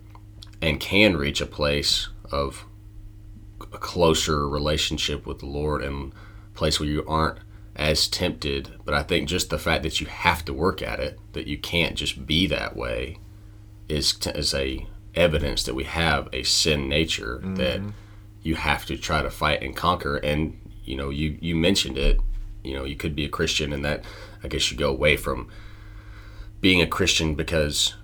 and 0.62 0.82
can 0.82 1.16
reach 1.16 1.40
a 1.40 1.46
place 1.46 2.10
of 2.30 2.66
a 3.62 3.78
closer 3.78 4.48
relationship 4.50 5.26
with 5.26 5.40
the 5.40 5.46
lord 5.46 5.82
and 5.82 6.14
place 6.62 6.80
where 6.80 6.90
you 6.90 7.04
aren't 7.08 7.40
as 7.76 8.08
tempted 8.08 8.70
but 8.86 8.94
i 8.94 9.02
think 9.02 9.28
just 9.28 9.50
the 9.50 9.58
fact 9.58 9.84
that 9.84 10.00
you 10.00 10.08
have 10.08 10.44
to 10.46 10.54
work 10.54 10.82
at 10.82 11.00
it 11.00 11.18
that 11.34 11.48
you 11.48 11.58
can't 11.58 11.96
just 11.96 12.26
be 12.26 12.46
that 12.48 12.76
way 12.76 13.18
is, 13.88 14.18
is 14.36 14.54
a 14.54 14.86
evidence 15.16 15.64
that 15.64 15.76
we 15.76 15.84
have 15.84 16.30
a 16.32 16.44
sin 16.44 16.88
nature 16.88 17.42
mm-hmm. 17.44 17.56
that 17.56 17.82
you 18.42 18.56
have 18.56 18.86
to 18.86 18.98
try 18.98 19.22
to 19.22 19.30
fight 19.30 19.62
and 19.62 19.76
conquer. 19.76 20.18
And 20.18 20.58
you 20.84 20.96
know, 20.96 21.10
you 21.10 21.38
you 21.42 21.56
mentioned 21.56 21.98
it. 21.98 22.20
You 22.64 22.76
know, 22.76 22.84
you 22.84 22.96
could 22.96 23.16
be 23.16 23.26
a 23.26 23.30
Christian, 23.30 23.74
and 23.74 23.84
that 23.86 24.04
I 24.44 24.48
guess 24.48 24.72
you 24.72 24.78
go 24.78 24.90
away 24.90 25.18
from 25.18 25.50
being 26.60 26.82
a 26.82 26.88
Christian 26.88 27.34
because 27.36 27.96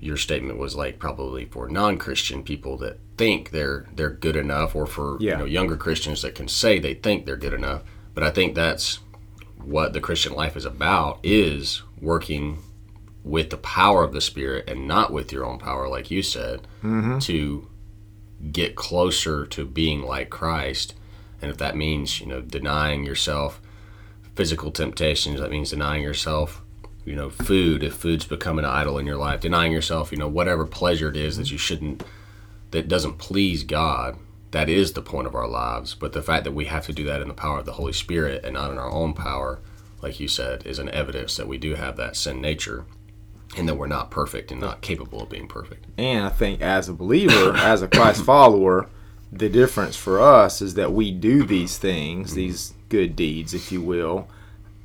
your 0.00 0.16
statement 0.16 0.58
was 0.58 0.76
like 0.76 0.98
probably 0.98 1.44
for 1.44 1.68
non-Christian 1.68 2.42
people 2.42 2.76
that 2.78 2.98
think 3.16 3.50
they're 3.50 3.86
they're 3.94 4.10
good 4.10 4.36
enough, 4.36 4.74
or 4.74 4.86
for 4.86 5.18
yeah. 5.20 5.32
you 5.32 5.38
know 5.38 5.44
younger 5.44 5.76
Christians 5.76 6.22
that 6.22 6.34
can 6.34 6.48
say 6.48 6.78
they 6.78 6.94
think 6.94 7.26
they're 7.26 7.36
good 7.36 7.54
enough. 7.54 7.82
But 8.18 8.26
I 8.26 8.30
think 8.30 8.56
that's 8.56 8.98
what 9.62 9.92
the 9.92 10.00
Christian 10.00 10.32
life 10.32 10.56
is 10.56 10.64
about: 10.64 11.20
is 11.22 11.84
working 12.00 12.58
with 13.22 13.50
the 13.50 13.56
power 13.56 14.02
of 14.02 14.12
the 14.12 14.20
Spirit 14.20 14.68
and 14.68 14.88
not 14.88 15.12
with 15.12 15.30
your 15.30 15.46
own 15.46 15.60
power, 15.60 15.88
like 15.88 16.10
you 16.10 16.24
said, 16.24 16.66
mm-hmm. 16.82 17.20
to 17.20 17.68
get 18.50 18.74
closer 18.74 19.46
to 19.46 19.64
being 19.64 20.02
like 20.02 20.30
Christ. 20.30 20.96
And 21.40 21.48
if 21.48 21.58
that 21.58 21.76
means, 21.76 22.20
you 22.20 22.26
know, 22.26 22.40
denying 22.40 23.04
yourself 23.04 23.60
physical 24.34 24.72
temptations, 24.72 25.38
that 25.38 25.52
means 25.52 25.70
denying 25.70 26.02
yourself, 26.02 26.60
you 27.04 27.14
know, 27.14 27.30
food, 27.30 27.84
if 27.84 27.94
food's 27.94 28.26
becoming 28.26 28.64
an 28.64 28.72
idol 28.72 28.98
in 28.98 29.06
your 29.06 29.16
life, 29.16 29.38
denying 29.38 29.70
yourself, 29.70 30.10
you 30.10 30.18
know, 30.18 30.26
whatever 30.26 30.66
pleasure 30.66 31.08
it 31.08 31.16
is 31.16 31.36
that 31.36 31.52
you 31.52 31.58
shouldn't, 31.58 32.02
that 32.72 32.88
doesn't 32.88 33.18
please 33.18 33.62
God, 33.62 34.18
that 34.50 34.68
is 34.68 34.92
the 34.92 35.02
point 35.02 35.26
of 35.26 35.34
our 35.34 35.48
lives. 35.48 35.94
But 35.94 36.12
the 36.12 36.22
fact 36.22 36.44
that 36.44 36.52
we 36.52 36.66
have 36.66 36.86
to 36.86 36.92
do 36.92 37.04
that 37.04 37.20
in 37.20 37.28
the 37.28 37.34
power 37.34 37.58
of 37.58 37.66
the 37.66 37.72
Holy 37.72 37.92
Spirit 37.92 38.44
and 38.44 38.54
not 38.54 38.70
in 38.70 38.78
our 38.78 38.90
own 38.90 39.14
power, 39.14 39.60
like 40.02 40.20
you 40.20 40.28
said, 40.28 40.66
is 40.66 40.78
an 40.78 40.88
evidence 40.90 41.36
that 41.36 41.48
we 41.48 41.58
do 41.58 41.74
have 41.74 41.96
that 41.96 42.16
sin 42.16 42.40
nature 42.40 42.86
and 43.56 43.68
that 43.68 43.76
we're 43.76 43.86
not 43.86 44.10
perfect 44.10 44.50
and 44.50 44.60
not 44.60 44.80
capable 44.80 45.22
of 45.22 45.30
being 45.30 45.48
perfect. 45.48 45.86
And 45.96 46.26
I 46.26 46.30
think 46.30 46.60
as 46.60 46.88
a 46.88 46.94
believer, 46.94 47.54
as 47.56 47.82
a 47.82 47.88
Christ 47.88 48.24
follower, 48.24 48.88
the 49.30 49.48
difference 49.48 49.96
for 49.96 50.20
us 50.20 50.62
is 50.62 50.74
that 50.74 50.92
we 50.92 51.10
do 51.10 51.44
these 51.44 51.78
things, 51.78 52.28
mm-hmm. 52.28 52.36
these 52.36 52.74
good 52.88 53.16
deeds, 53.16 53.52
if 53.54 53.70
you 53.70 53.82
will, 53.82 54.28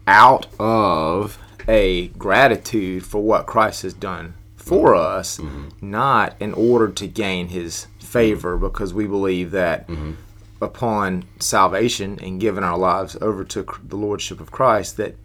out 0.08 0.48
of 0.60 1.38
a 1.68 2.08
gratitude 2.10 3.06
for 3.06 3.24
what 3.24 3.46
Christ 3.46 3.84
has 3.84 3.94
done 3.94 4.34
for 4.64 4.94
mm-hmm. 4.94 5.20
us, 5.20 5.38
mm-hmm. 5.38 5.68
not 5.82 6.36
in 6.40 6.54
order 6.54 6.90
to 6.90 7.08
gain 7.08 7.50
his 7.50 7.88
favor, 8.00 8.58
because 8.58 8.94
we 8.94 9.08
believe 9.08 9.52
that 9.52 9.88
mm-hmm. 9.88 10.14
upon 10.62 11.26
salvation 11.40 12.20
and 12.22 12.40
giving 12.40 12.64
our 12.64 12.78
lives 12.78 13.18
over 13.22 13.44
to 13.44 13.66
the 13.84 13.98
Lordship 13.98 14.40
of 14.40 14.52
Christ, 14.52 14.98
that 14.98 15.16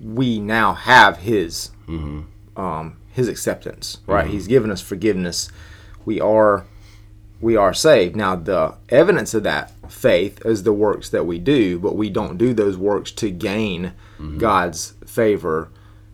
we 0.00 0.40
now 0.40 0.72
have 0.72 1.18
his 1.18 1.70
mm-hmm 1.86 2.22
um, 2.56 2.96
his 3.12 3.28
acceptance, 3.28 3.98
right? 4.06 4.24
Mm-hmm. 4.24 4.32
He's 4.32 4.46
given 4.46 4.70
us 4.70 4.80
forgiveness. 4.80 5.50
We 6.04 6.20
are 6.20 6.66
we 7.40 7.56
are 7.56 7.74
saved. 7.74 8.16
Now 8.16 8.36
the 8.36 8.74
evidence 8.88 9.34
of 9.34 9.42
that 9.42 9.72
faith 9.90 10.44
is 10.46 10.62
the 10.62 10.72
works 10.72 11.08
that 11.10 11.26
we 11.26 11.38
do, 11.38 11.78
but 11.78 11.96
we 11.96 12.08
don't 12.08 12.38
do 12.38 12.54
those 12.54 12.76
works 12.76 13.10
to 13.12 13.30
gain 13.30 13.92
mm-hmm. 14.18 14.38
God's 14.38 14.94
favor. 15.06 15.70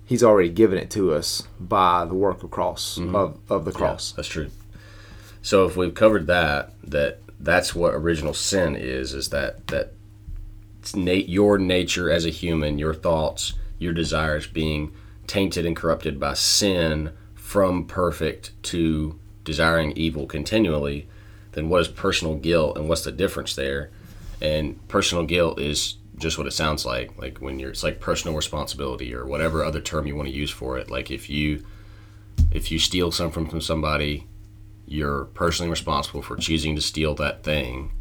He's 0.08 0.24
already 0.24 0.48
given 0.48 0.78
it 0.78 0.90
to 0.92 1.12
us 1.12 1.42
by 1.60 2.06
the 2.06 2.14
work 2.14 2.42
of 2.42 2.50
cross 2.50 2.96
mm-hmm. 2.98 3.14
of, 3.14 3.38
of 3.50 3.66
the 3.66 3.72
cross. 3.72 4.12
Yeah, 4.12 4.16
that's 4.16 4.28
true. 4.28 4.50
So 5.42 5.66
if 5.66 5.76
we've 5.76 5.94
covered 5.94 6.26
that, 6.28 6.72
that 6.82 7.20
that's 7.38 7.74
what 7.74 7.94
original 7.94 8.32
sin 8.32 8.74
is, 8.74 9.12
is 9.12 9.28
that 9.28 9.66
that 9.66 9.92
it's 10.80 10.96
na 10.96 11.12
your 11.12 11.58
nature 11.58 12.10
as 12.10 12.24
a 12.24 12.30
human, 12.30 12.78
your 12.78 12.94
thoughts, 12.94 13.52
your 13.78 13.92
desires 13.92 14.46
being 14.46 14.92
tainted 15.26 15.66
and 15.66 15.76
corrupted 15.76 16.18
by 16.18 16.32
sin 16.32 17.12
from 17.34 17.84
perfect 17.84 18.52
to 18.62 19.18
desiring 19.44 19.92
evil 19.92 20.26
continually, 20.26 21.06
then 21.52 21.68
what 21.68 21.82
is 21.82 21.88
personal 21.88 22.34
guilt 22.34 22.78
and 22.78 22.88
what's 22.88 23.04
the 23.04 23.12
difference 23.12 23.54
there? 23.54 23.90
And 24.40 24.86
personal 24.88 25.24
guilt 25.24 25.60
is 25.60 25.96
just 26.18 26.38
what 26.38 26.46
it 26.46 26.52
sounds 26.52 26.84
like. 26.84 27.16
Like 27.18 27.38
when 27.38 27.58
you're, 27.58 27.70
it's 27.70 27.82
like 27.82 28.00
personal 28.00 28.36
responsibility 28.36 29.14
or 29.14 29.26
whatever 29.26 29.64
other 29.64 29.80
term 29.80 30.06
you 30.06 30.16
want 30.16 30.28
to 30.28 30.34
use 30.34 30.50
for 30.50 30.78
it. 30.78 30.90
Like 30.90 31.10
if 31.10 31.30
you, 31.30 31.64
if 32.50 32.70
you 32.70 32.78
steal 32.78 33.10
something 33.10 33.48
from 33.48 33.60
somebody, 33.60 34.26
you're 34.86 35.24
personally 35.24 35.70
responsible 35.70 36.22
for 36.22 36.36
choosing 36.36 36.74
to 36.76 36.82
steal 36.82 37.14
that 37.16 37.42
thing. 37.42 37.92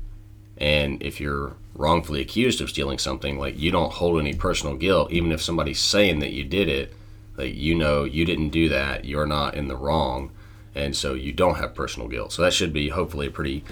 And 0.58 1.02
if 1.04 1.20
you're 1.20 1.56
wrongfully 1.76 2.22
accused 2.22 2.62
of 2.62 2.70
stealing 2.70 2.98
something, 2.98 3.38
like 3.38 3.60
you 3.60 3.72
don't 3.72 3.94
hold 3.94 4.20
any 4.20 4.34
personal 4.34 4.76
guilt, 4.76 5.12
even 5.12 5.32
if 5.32 5.42
somebody's 5.42 5.80
saying 5.80 6.20
that 6.20 6.32
you 6.32 6.44
did 6.44 6.68
it 6.68 6.94
like 7.38 7.56
you 7.56 7.76
know 7.76 8.04
you 8.04 8.26
didn't 8.26 8.50
do 8.50 8.68
that, 8.70 9.06
you're 9.06 9.28
not 9.28 9.54
in 9.56 9.68
the 9.68 9.76
wrong, 9.76 10.32
and 10.74 10.96
so 10.96 11.14
you 11.14 11.32
don't 11.32 11.58
have 11.58 11.76
personal 11.76 12.08
guilt. 12.08 12.34
So 12.34 12.42
that 12.42 12.54
should 12.54 12.74
be 12.74 12.90
hopefully 12.90 13.28
a 13.28 13.32
pretty 13.32 13.64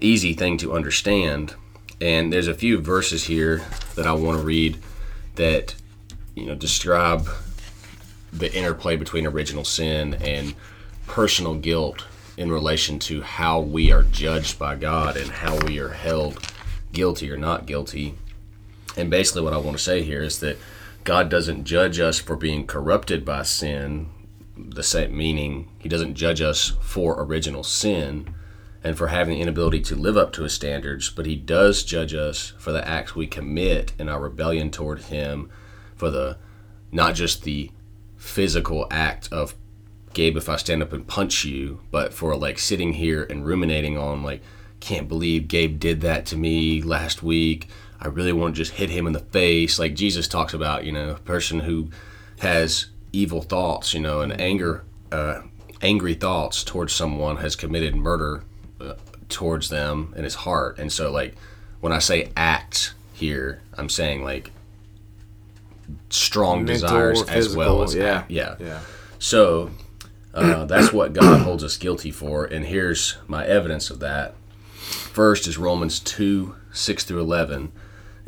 easy 0.00 0.32
thing 0.32 0.56
to 0.58 0.72
understand. 0.72 1.54
And 2.00 2.32
there's 2.32 2.48
a 2.48 2.54
few 2.54 2.78
verses 2.80 3.24
here 3.24 3.62
that 3.96 4.06
I 4.06 4.12
want 4.12 4.38
to 4.38 4.44
read 4.44 4.78
that 5.34 5.74
you 6.34 6.46
know 6.46 6.54
describe 6.54 7.28
the 8.32 8.52
interplay 8.54 8.96
between 8.96 9.26
original 9.26 9.64
sin 9.64 10.14
and 10.14 10.54
personal 11.06 11.54
guilt 11.54 12.04
in 12.36 12.52
relation 12.52 12.98
to 13.00 13.22
how 13.22 13.58
we 13.58 13.90
are 13.90 14.02
judged 14.04 14.58
by 14.58 14.76
God 14.76 15.16
and 15.16 15.30
how 15.30 15.58
we 15.66 15.78
are 15.78 15.88
held 15.88 16.52
guilty 16.92 17.30
or 17.30 17.36
not 17.36 17.66
guilty. 17.66 18.14
And 18.96 19.10
basically, 19.10 19.42
what 19.42 19.52
I 19.52 19.58
want 19.58 19.76
to 19.76 19.82
say 19.82 20.02
here 20.02 20.22
is 20.22 20.38
that 20.40 20.58
God 21.04 21.28
doesn't 21.28 21.64
judge 21.64 21.98
us 21.98 22.20
for 22.20 22.36
being 22.36 22.66
corrupted 22.66 23.24
by 23.24 23.42
sin, 23.42 24.08
the 24.56 24.82
same 24.82 25.16
meaning 25.16 25.68
he 25.78 25.88
doesn't 25.88 26.14
judge 26.14 26.40
us 26.40 26.74
for 26.80 27.20
original 27.22 27.64
sin 27.64 28.34
and 28.84 28.96
for 28.96 29.08
having 29.08 29.34
the 29.34 29.40
inability 29.40 29.80
to 29.80 29.96
live 29.96 30.16
up 30.16 30.32
to 30.32 30.42
his 30.42 30.52
standards, 30.52 31.10
but 31.10 31.26
he 31.26 31.36
does 31.36 31.82
judge 31.82 32.14
us 32.14 32.52
for 32.58 32.72
the 32.72 32.86
acts 32.86 33.14
we 33.14 33.26
commit 33.26 33.92
in 33.98 34.08
our 34.08 34.20
rebellion 34.20 34.70
toward 34.70 35.00
him, 35.02 35.50
for 35.96 36.10
the 36.10 36.36
not 36.92 37.14
just 37.14 37.42
the 37.42 37.70
physical 38.16 38.86
act 38.90 39.28
of 39.32 39.54
Gabe 40.14 40.36
if 40.36 40.48
I 40.48 40.56
stand 40.56 40.82
up 40.82 40.92
and 40.92 41.06
punch 41.06 41.44
you, 41.44 41.80
but 41.90 42.14
for 42.14 42.34
like 42.36 42.58
sitting 42.58 42.94
here 42.94 43.24
and 43.28 43.46
ruminating 43.46 43.96
on 43.96 44.22
like 44.22 44.42
can't 44.80 45.08
believe 45.08 45.48
Gabe 45.48 45.78
did 45.78 46.00
that 46.02 46.24
to 46.26 46.36
me 46.36 46.80
last 46.80 47.22
week 47.22 47.68
I 48.00 48.08
really 48.08 48.32
want 48.32 48.54
to 48.54 48.62
just 48.62 48.72
hit 48.72 48.90
him 48.90 49.06
in 49.06 49.12
the 49.12 49.20
face. 49.20 49.78
Like 49.78 49.94
Jesus 49.94 50.28
talks 50.28 50.54
about, 50.54 50.84
you 50.84 50.92
know, 50.92 51.10
a 51.10 51.18
person 51.18 51.60
who 51.60 51.90
has 52.40 52.86
evil 53.12 53.42
thoughts, 53.42 53.92
you 53.92 54.00
know, 54.00 54.20
and 54.20 54.40
anger, 54.40 54.84
uh, 55.10 55.42
angry 55.82 56.14
thoughts 56.14 56.62
towards 56.62 56.92
someone 56.92 57.38
has 57.38 57.56
committed 57.56 57.96
murder 57.96 58.44
towards 59.28 59.68
them 59.68 60.14
in 60.16 60.24
his 60.24 60.34
heart. 60.34 60.78
And 60.78 60.92
so, 60.92 61.10
like, 61.10 61.34
when 61.80 61.92
I 61.92 61.98
say 61.98 62.30
act 62.36 62.94
here, 63.12 63.60
I'm 63.76 63.88
saying 63.88 64.24
like 64.24 64.50
strong 66.10 66.64
Mental 66.64 66.88
desires 66.88 67.22
as 67.28 67.56
well 67.56 67.82
as 67.82 67.94
yeah, 67.94 68.18
act. 68.18 68.30
yeah, 68.30 68.56
yeah. 68.60 68.80
So 69.18 69.70
uh, 70.34 70.64
that's 70.66 70.92
what 70.92 71.12
God 71.12 71.40
holds 71.42 71.64
us 71.64 71.76
guilty 71.76 72.10
for, 72.10 72.44
and 72.44 72.66
here's 72.66 73.16
my 73.26 73.46
evidence 73.46 73.90
of 73.90 74.00
that. 74.00 74.34
First 74.76 75.46
is 75.46 75.58
Romans 75.58 75.98
two 76.00 76.54
six 76.72 77.04
through 77.04 77.20
eleven 77.20 77.72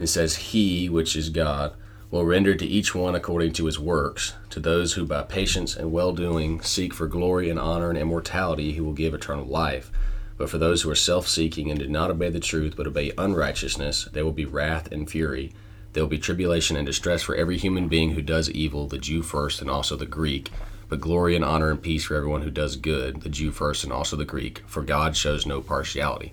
it 0.00 0.08
says, 0.08 0.36
He, 0.36 0.88
which 0.88 1.14
is 1.14 1.28
God, 1.28 1.74
will 2.10 2.24
render 2.24 2.54
to 2.54 2.66
each 2.66 2.94
one 2.94 3.14
according 3.14 3.52
to 3.52 3.66
his 3.66 3.78
works. 3.78 4.34
To 4.50 4.58
those 4.60 4.94
who 4.94 5.04
by 5.04 5.22
patience 5.22 5.76
and 5.76 5.92
well 5.92 6.12
doing 6.12 6.60
seek 6.62 6.94
for 6.94 7.06
glory 7.06 7.50
and 7.50 7.58
honor 7.58 7.90
and 7.90 7.98
immortality, 7.98 8.72
he 8.72 8.80
will 8.80 8.94
give 8.94 9.14
eternal 9.14 9.44
life. 9.44 9.92
But 10.40 10.48
for 10.48 10.56
those 10.56 10.80
who 10.80 10.90
are 10.90 10.94
self 10.94 11.28
seeking 11.28 11.70
and 11.70 11.78
do 11.78 11.86
not 11.86 12.10
obey 12.10 12.30
the 12.30 12.40
truth, 12.40 12.72
but 12.74 12.86
obey 12.86 13.12
unrighteousness, 13.18 14.08
there 14.14 14.24
will 14.24 14.32
be 14.32 14.46
wrath 14.46 14.90
and 14.90 15.08
fury. 15.08 15.52
There 15.92 16.02
will 16.02 16.08
be 16.08 16.16
tribulation 16.16 16.78
and 16.78 16.86
distress 16.86 17.22
for 17.22 17.34
every 17.34 17.58
human 17.58 17.88
being 17.88 18.12
who 18.12 18.22
does 18.22 18.50
evil, 18.50 18.86
the 18.86 18.96
Jew 18.96 19.20
first 19.20 19.60
and 19.60 19.68
also 19.68 19.96
the 19.96 20.06
Greek. 20.06 20.50
But 20.88 20.98
glory 20.98 21.36
and 21.36 21.44
honor 21.44 21.70
and 21.70 21.82
peace 21.82 22.04
for 22.04 22.16
everyone 22.16 22.40
who 22.40 22.50
does 22.50 22.76
good, 22.76 23.20
the 23.20 23.28
Jew 23.28 23.50
first 23.50 23.84
and 23.84 23.92
also 23.92 24.16
the 24.16 24.24
Greek, 24.24 24.62
for 24.66 24.80
God 24.80 25.14
shows 25.14 25.44
no 25.44 25.60
partiality. 25.60 26.32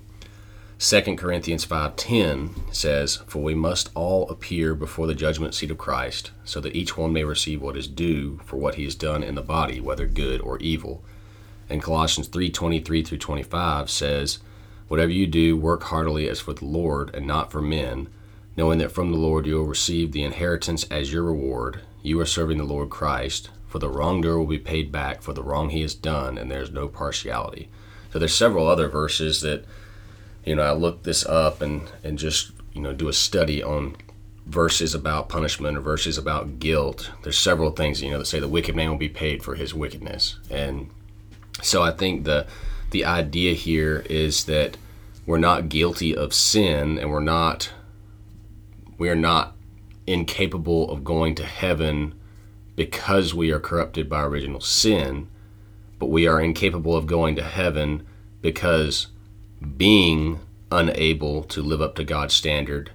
2 0.79 1.17
Corinthians 1.17 1.65
5:10 1.65 2.51
says, 2.71 3.19
"For 3.27 3.43
we 3.43 3.55
must 3.55 3.89
all 3.93 4.29
appear 4.29 4.73
before 4.73 5.07
the 5.07 5.15
judgment 5.15 5.53
seat 5.53 5.69
of 5.69 5.77
Christ, 5.77 6.31
so 6.45 6.61
that 6.61 6.77
each 6.77 6.95
one 6.95 7.11
may 7.11 7.25
receive 7.25 7.61
what 7.61 7.75
is 7.75 7.89
due 7.89 8.39
for 8.45 8.55
what 8.55 8.75
he 8.75 8.85
has 8.85 8.95
done 8.95 9.21
in 9.21 9.35
the 9.35 9.41
body, 9.41 9.81
whether 9.81 10.07
good 10.07 10.39
or 10.39 10.57
evil." 10.59 11.03
And 11.69 11.81
Colossians 11.81 12.29
3:23 12.29 13.05
through 13.05 13.17
25 13.17 13.89
says, 13.89 14.39
Whatever 14.87 15.11
you 15.11 15.27
do, 15.27 15.57
work 15.57 15.83
heartily 15.83 16.29
as 16.29 16.39
for 16.39 16.53
the 16.53 16.65
Lord 16.65 17.13
and 17.13 17.27
not 17.27 17.51
for 17.51 17.61
men, 17.61 18.07
knowing 18.55 18.79
that 18.79 18.91
from 18.91 19.11
the 19.11 19.17
Lord 19.17 19.45
you 19.45 19.55
will 19.55 19.65
receive 19.65 20.11
the 20.11 20.23
inheritance 20.23 20.85
as 20.85 21.11
your 21.11 21.23
reward. 21.23 21.81
You 22.01 22.19
are 22.21 22.25
serving 22.25 22.57
the 22.57 22.63
Lord 22.63 22.89
Christ, 22.89 23.49
for 23.67 23.79
the 23.79 23.89
wrongdoer 23.89 24.37
will 24.37 24.45
be 24.45 24.59
paid 24.59 24.91
back 24.91 25.21
for 25.21 25.33
the 25.33 25.43
wrong 25.43 25.69
he 25.69 25.81
has 25.81 25.93
done, 25.93 26.37
and 26.37 26.49
there 26.49 26.61
is 26.61 26.71
no 26.71 26.87
partiality. 26.87 27.69
So 28.13 28.19
there's 28.19 28.33
several 28.33 28.67
other 28.67 28.87
verses 28.87 29.41
that, 29.41 29.65
you 30.45 30.55
know, 30.55 30.63
I 30.63 30.71
looked 30.71 31.03
this 31.03 31.25
up 31.25 31.61
and, 31.61 31.81
and 32.03 32.17
just, 32.17 32.51
you 32.71 32.81
know, 32.81 32.93
do 32.93 33.09
a 33.09 33.13
study 33.13 33.61
on 33.61 33.97
verses 34.45 34.95
about 34.95 35.27
punishment 35.27 35.77
or 35.77 35.81
verses 35.81 36.17
about 36.17 36.59
guilt. 36.59 37.11
There's 37.23 37.37
several 37.37 37.71
things, 37.71 38.01
you 38.01 38.11
know, 38.11 38.19
that 38.19 38.25
say 38.25 38.39
the 38.39 38.47
wicked 38.47 38.75
man 38.75 38.89
will 38.89 38.97
be 38.97 39.09
paid 39.09 39.43
for 39.43 39.55
his 39.55 39.73
wickedness. 39.73 40.37
And 40.49 40.89
so 41.61 41.81
I 41.81 41.91
think 41.91 42.23
the 42.23 42.47
the 42.91 43.05
idea 43.05 43.53
here 43.53 44.05
is 44.09 44.45
that 44.45 44.77
we're 45.25 45.37
not 45.37 45.69
guilty 45.69 46.15
of 46.15 46.33
sin 46.33 46.97
and 46.97 47.11
we're 47.11 47.19
not 47.19 47.71
we 48.97 49.09
are 49.09 49.15
not 49.15 49.55
incapable 50.07 50.89
of 50.89 51.03
going 51.03 51.35
to 51.35 51.45
heaven 51.45 52.13
because 52.75 53.33
we 53.33 53.51
are 53.51 53.59
corrupted 53.59 54.07
by 54.09 54.21
original 54.21 54.61
sin, 54.61 55.27
but 55.99 56.07
we 56.07 56.27
are 56.27 56.39
incapable 56.39 56.95
of 56.95 57.07
going 57.07 57.35
to 57.35 57.43
heaven 57.43 58.05
because 58.41 59.07
being 59.75 60.39
unable 60.71 61.43
to 61.43 61.61
live 61.61 61.81
up 61.81 61.95
to 61.95 62.03
God's 62.03 62.33
standard, 62.33 62.91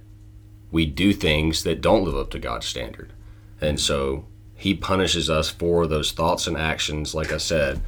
we 0.70 0.86
do 0.86 1.12
things 1.12 1.64
that 1.64 1.80
don't 1.80 2.04
live 2.04 2.16
up 2.16 2.30
to 2.30 2.38
God's 2.38 2.66
standard. 2.66 3.12
And 3.60 3.78
so 3.78 4.24
he 4.54 4.74
punishes 4.74 5.28
us 5.28 5.50
for 5.50 5.86
those 5.86 6.12
thoughts 6.12 6.46
and 6.46 6.56
actions, 6.56 7.14
like 7.14 7.32
I 7.32 7.38
said, 7.38 7.82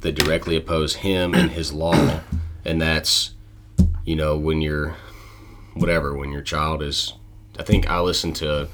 that 0.00 0.14
directly 0.14 0.56
oppose 0.56 0.96
him 0.96 1.34
and 1.34 1.50
his 1.50 1.72
law. 1.72 2.20
And 2.64 2.80
that's, 2.80 3.34
you 4.04 4.16
know, 4.16 4.36
when 4.36 4.60
you're, 4.60 4.96
whatever, 5.74 6.16
when 6.16 6.30
your 6.30 6.42
child 6.42 6.82
is, 6.82 7.14
I 7.58 7.62
think 7.62 7.88
I 7.88 8.00
listened 8.00 8.36
to, 8.36 8.68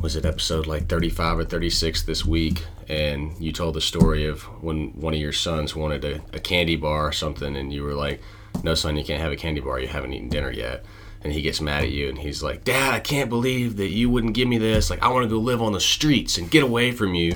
was 0.00 0.16
it 0.16 0.24
episode 0.24 0.66
like 0.66 0.88
35 0.88 1.38
or 1.38 1.44
36 1.44 2.02
this 2.02 2.24
week? 2.24 2.64
And 2.88 3.38
you 3.40 3.52
told 3.52 3.74
the 3.74 3.80
story 3.80 4.26
of 4.26 4.42
when 4.62 4.88
one 5.00 5.14
of 5.14 5.20
your 5.20 5.32
sons 5.32 5.74
wanted 5.74 6.04
a, 6.04 6.20
a 6.32 6.40
candy 6.40 6.76
bar 6.76 7.06
or 7.06 7.12
something, 7.12 7.56
and 7.56 7.72
you 7.72 7.82
were 7.82 7.94
like, 7.94 8.20
no, 8.62 8.74
son, 8.74 8.96
you 8.96 9.04
can't 9.04 9.22
have 9.22 9.32
a 9.32 9.36
candy 9.36 9.60
bar. 9.60 9.80
You 9.80 9.88
haven't 9.88 10.12
eaten 10.12 10.28
dinner 10.28 10.50
yet 10.50 10.84
and 11.24 11.32
he 11.32 11.40
gets 11.40 11.60
mad 11.60 11.84
at 11.84 11.90
you 11.90 12.08
and 12.08 12.18
he's 12.18 12.42
like 12.42 12.62
dad 12.64 12.92
i 12.92 13.00
can't 13.00 13.30
believe 13.30 13.76
that 13.78 13.88
you 13.88 14.10
wouldn't 14.10 14.34
give 14.34 14.46
me 14.46 14.58
this 14.58 14.90
like 14.90 15.02
i 15.02 15.08
want 15.08 15.24
to 15.24 15.28
go 15.28 15.38
live 15.38 15.62
on 15.62 15.72
the 15.72 15.80
streets 15.80 16.38
and 16.38 16.50
get 16.50 16.62
away 16.62 16.92
from 16.92 17.14
you 17.14 17.32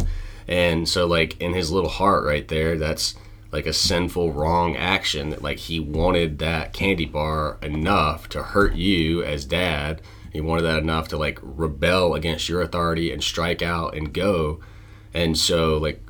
and 0.48 0.88
so 0.88 1.06
like 1.06 1.40
in 1.40 1.52
his 1.52 1.70
little 1.70 1.90
heart 1.90 2.24
right 2.24 2.48
there 2.48 2.76
that's 2.76 3.14
like 3.52 3.66
a 3.66 3.72
sinful 3.72 4.32
wrong 4.32 4.76
action 4.76 5.30
that 5.30 5.42
like 5.42 5.58
he 5.58 5.78
wanted 5.78 6.38
that 6.38 6.72
candy 6.72 7.04
bar 7.04 7.58
enough 7.62 8.28
to 8.28 8.42
hurt 8.42 8.74
you 8.74 9.22
as 9.22 9.44
dad 9.44 10.00
he 10.32 10.40
wanted 10.40 10.62
that 10.62 10.78
enough 10.78 11.08
to 11.08 11.16
like 11.16 11.38
rebel 11.42 12.14
against 12.14 12.48
your 12.48 12.60
authority 12.60 13.12
and 13.12 13.22
strike 13.22 13.62
out 13.62 13.94
and 13.94 14.12
go 14.12 14.60
and 15.14 15.36
so 15.38 15.76
like 15.76 16.02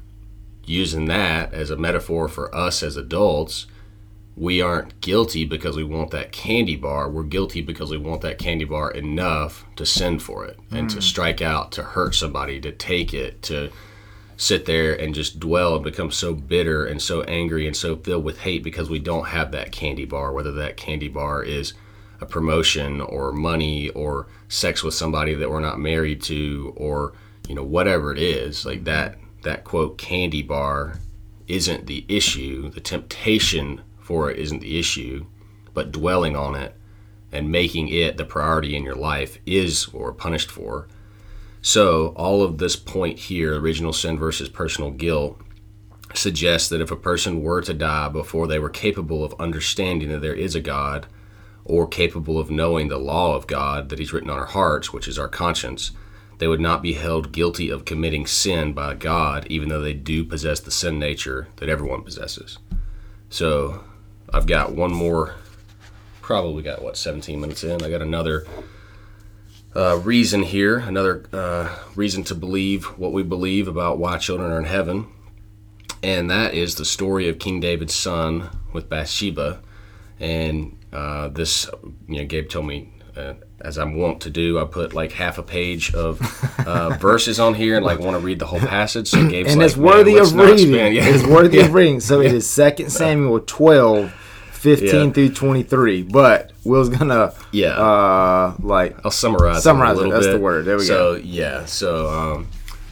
using 0.64 1.06
that 1.06 1.52
as 1.52 1.70
a 1.70 1.76
metaphor 1.76 2.28
for 2.28 2.54
us 2.54 2.82
as 2.82 2.96
adults 2.96 3.66
we 4.38 4.62
aren't 4.62 5.00
guilty 5.00 5.44
because 5.44 5.76
we 5.76 5.82
want 5.82 6.12
that 6.12 6.30
candy 6.30 6.76
bar. 6.76 7.10
We're 7.10 7.24
guilty 7.24 7.60
because 7.60 7.90
we 7.90 7.98
want 7.98 8.20
that 8.20 8.38
candy 8.38 8.64
bar 8.64 8.92
enough 8.92 9.66
to 9.74 9.84
send 9.84 10.22
for 10.22 10.44
it 10.44 10.58
and 10.70 10.88
mm. 10.88 10.94
to 10.94 11.02
strike 11.02 11.42
out, 11.42 11.72
to 11.72 11.82
hurt 11.82 12.14
somebody, 12.14 12.60
to 12.60 12.70
take 12.70 13.12
it, 13.12 13.42
to 13.42 13.72
sit 14.38 14.64
there 14.64 14.94
and 14.94 15.14
just 15.14 15.38
dwell 15.38 15.74
and 15.74 15.84
become 15.84 16.10
so 16.10 16.32
bitter 16.32 16.86
and 16.86 17.02
so 17.02 17.20
angry 17.24 17.66
and 17.66 17.76
so 17.76 17.96
filled 17.96 18.24
with 18.24 18.38
hate 18.38 18.62
because 18.62 18.88
we 18.88 18.98
don't 18.98 19.26
have 19.26 19.52
that 19.52 19.72
candy 19.72 20.06
bar, 20.06 20.32
whether 20.32 20.52
that 20.52 20.78
candy 20.78 21.08
bar 21.08 21.42
is 21.42 21.74
a 22.22 22.24
promotion 22.24 23.02
or 23.02 23.30
money 23.32 23.90
or 23.90 24.26
sex 24.48 24.82
with 24.82 24.94
somebody 24.94 25.34
that 25.34 25.50
we're 25.50 25.60
not 25.60 25.78
married 25.78 26.22
to 26.22 26.72
or 26.76 27.12
you 27.46 27.54
know 27.54 27.62
whatever 27.62 28.12
it 28.12 28.18
is 28.18 28.66
like 28.66 28.84
that 28.84 29.16
that 29.42 29.62
quote 29.62 29.98
candy 29.98 30.42
bar 30.42 30.98
isn't 31.46 31.86
the 31.86 32.04
issue 32.08 32.68
the 32.70 32.80
temptation 32.80 33.82
for 34.08 34.30
it 34.30 34.38
isn't 34.38 34.60
the 34.60 34.78
issue, 34.78 35.26
but 35.74 35.92
dwelling 35.92 36.34
on 36.34 36.54
it 36.54 36.74
and 37.30 37.52
making 37.52 37.88
it 37.88 38.16
the 38.16 38.24
priority 38.24 38.74
in 38.74 38.82
your 38.82 38.94
life 38.94 39.36
is 39.44 39.92
we're 39.92 40.14
punished 40.14 40.50
for. 40.50 40.88
So, 41.60 42.08
all 42.16 42.42
of 42.42 42.58
this 42.58 42.76
point 42.76 43.18
here, 43.18 43.58
original 43.58 43.92
sin 43.92 44.16
versus 44.16 44.48
personal 44.48 44.90
guilt, 44.90 45.40
suggests 46.14 46.68
that 46.68 46.80
if 46.80 46.90
a 46.90 46.96
person 46.96 47.42
were 47.42 47.60
to 47.62 47.74
die 47.74 48.08
before 48.08 48.46
they 48.46 48.58
were 48.58 48.70
capable 48.70 49.24
of 49.24 49.34
understanding 49.38 50.08
that 50.10 50.22
there 50.22 50.34
is 50.34 50.54
a 50.54 50.60
God, 50.60 51.06
or 51.64 51.86
capable 51.86 52.38
of 52.38 52.50
knowing 52.50 52.88
the 52.88 52.98
law 52.98 53.34
of 53.34 53.46
God 53.46 53.88
that 53.88 53.98
He's 53.98 54.12
written 54.12 54.30
on 54.30 54.38
our 54.38 54.46
hearts, 54.46 54.92
which 54.92 55.08
is 55.08 55.18
our 55.18 55.28
conscience, 55.28 55.90
they 56.38 56.46
would 56.46 56.60
not 56.60 56.82
be 56.82 56.94
held 56.94 57.32
guilty 57.32 57.68
of 57.68 57.84
committing 57.84 58.24
sin 58.24 58.72
by 58.72 58.94
God, 58.94 59.46
even 59.50 59.68
though 59.68 59.82
they 59.82 59.92
do 59.92 60.24
possess 60.24 60.60
the 60.60 60.70
sin 60.70 60.98
nature 60.98 61.48
that 61.56 61.68
everyone 61.68 62.02
possesses. 62.02 62.58
So, 63.28 63.84
I've 64.32 64.46
got 64.46 64.72
one 64.72 64.92
more, 64.92 65.34
probably 66.22 66.62
got 66.62 66.82
what, 66.82 66.96
17 66.96 67.40
minutes 67.40 67.64
in. 67.64 67.82
I 67.82 67.90
got 67.90 68.00
another 68.00 68.46
uh, 69.78 69.96
reason 70.02 70.42
here, 70.42 70.78
another 70.78 71.24
uh, 71.32 71.74
reason 71.94 72.24
to 72.24 72.34
believe 72.34 72.86
what 72.98 73.12
we 73.12 73.22
believe 73.22 73.68
about 73.68 73.98
why 73.98 74.18
children 74.18 74.50
are 74.50 74.58
in 74.58 74.64
heaven. 74.64 75.06
And 76.02 76.28
that 76.30 76.52
is 76.54 76.74
the 76.74 76.84
story 76.84 77.28
of 77.28 77.38
King 77.38 77.60
David's 77.60 77.94
son 77.94 78.50
with 78.72 78.88
Bathsheba. 78.88 79.62
And 80.18 80.76
uh, 80.92 81.28
this, 81.28 81.70
you 82.08 82.18
know, 82.18 82.24
Gabe 82.24 82.48
told 82.48 82.66
me 82.66 82.92
uh, 83.16 83.34
as 83.60 83.78
I'm 83.78 83.96
wont 83.96 84.20
to 84.22 84.30
do, 84.30 84.58
I 84.58 84.64
put 84.64 84.94
like 84.94 85.12
half 85.12 85.38
a 85.38 85.42
page 85.42 85.94
of 85.94 86.20
uh, 86.66 86.90
verses 87.00 87.38
on 87.38 87.54
here 87.54 87.76
and 87.76 87.84
like 87.84 87.98
want 87.98 88.18
to 88.18 88.24
read 88.24 88.38
the 88.38 88.46
whole 88.46 88.60
passage. 88.60 89.08
So 89.08 89.28
Gabe's 89.28 89.52
and 89.52 89.60
like, 89.60 89.66
it's 89.70 89.76
worthy 89.76 90.18
of 90.18 90.34
reading. 90.34 90.74
Yeah. 90.74 91.06
It's 91.06 91.26
worthy 91.26 91.58
yeah. 91.58 91.64
of 91.66 91.74
reading. 91.74 92.00
So 92.00 92.20
it 92.20 92.32
is 92.32 92.48
Second 92.50 92.90
Samuel 92.90 93.40
12, 93.40 94.12
15 94.58 95.06
yeah. 95.06 95.12
through 95.12 95.28
23. 95.30 96.02
But 96.02 96.52
Will's 96.64 96.88
gonna 96.88 97.32
yeah 97.52 97.70
uh 97.70 98.54
like 98.60 98.96
I'll 99.04 99.10
summarize 99.10 99.62
summarize 99.62 99.98
it. 99.98 100.10
That's 100.10 100.26
bit. 100.26 100.32
the 100.32 100.38
word. 100.38 100.64
There 100.64 100.76
we 100.76 100.84
so, 100.84 101.14
go. 101.14 101.20
So 101.20 101.24
yeah, 101.24 101.64
so 101.64 102.08
um, 102.08 102.48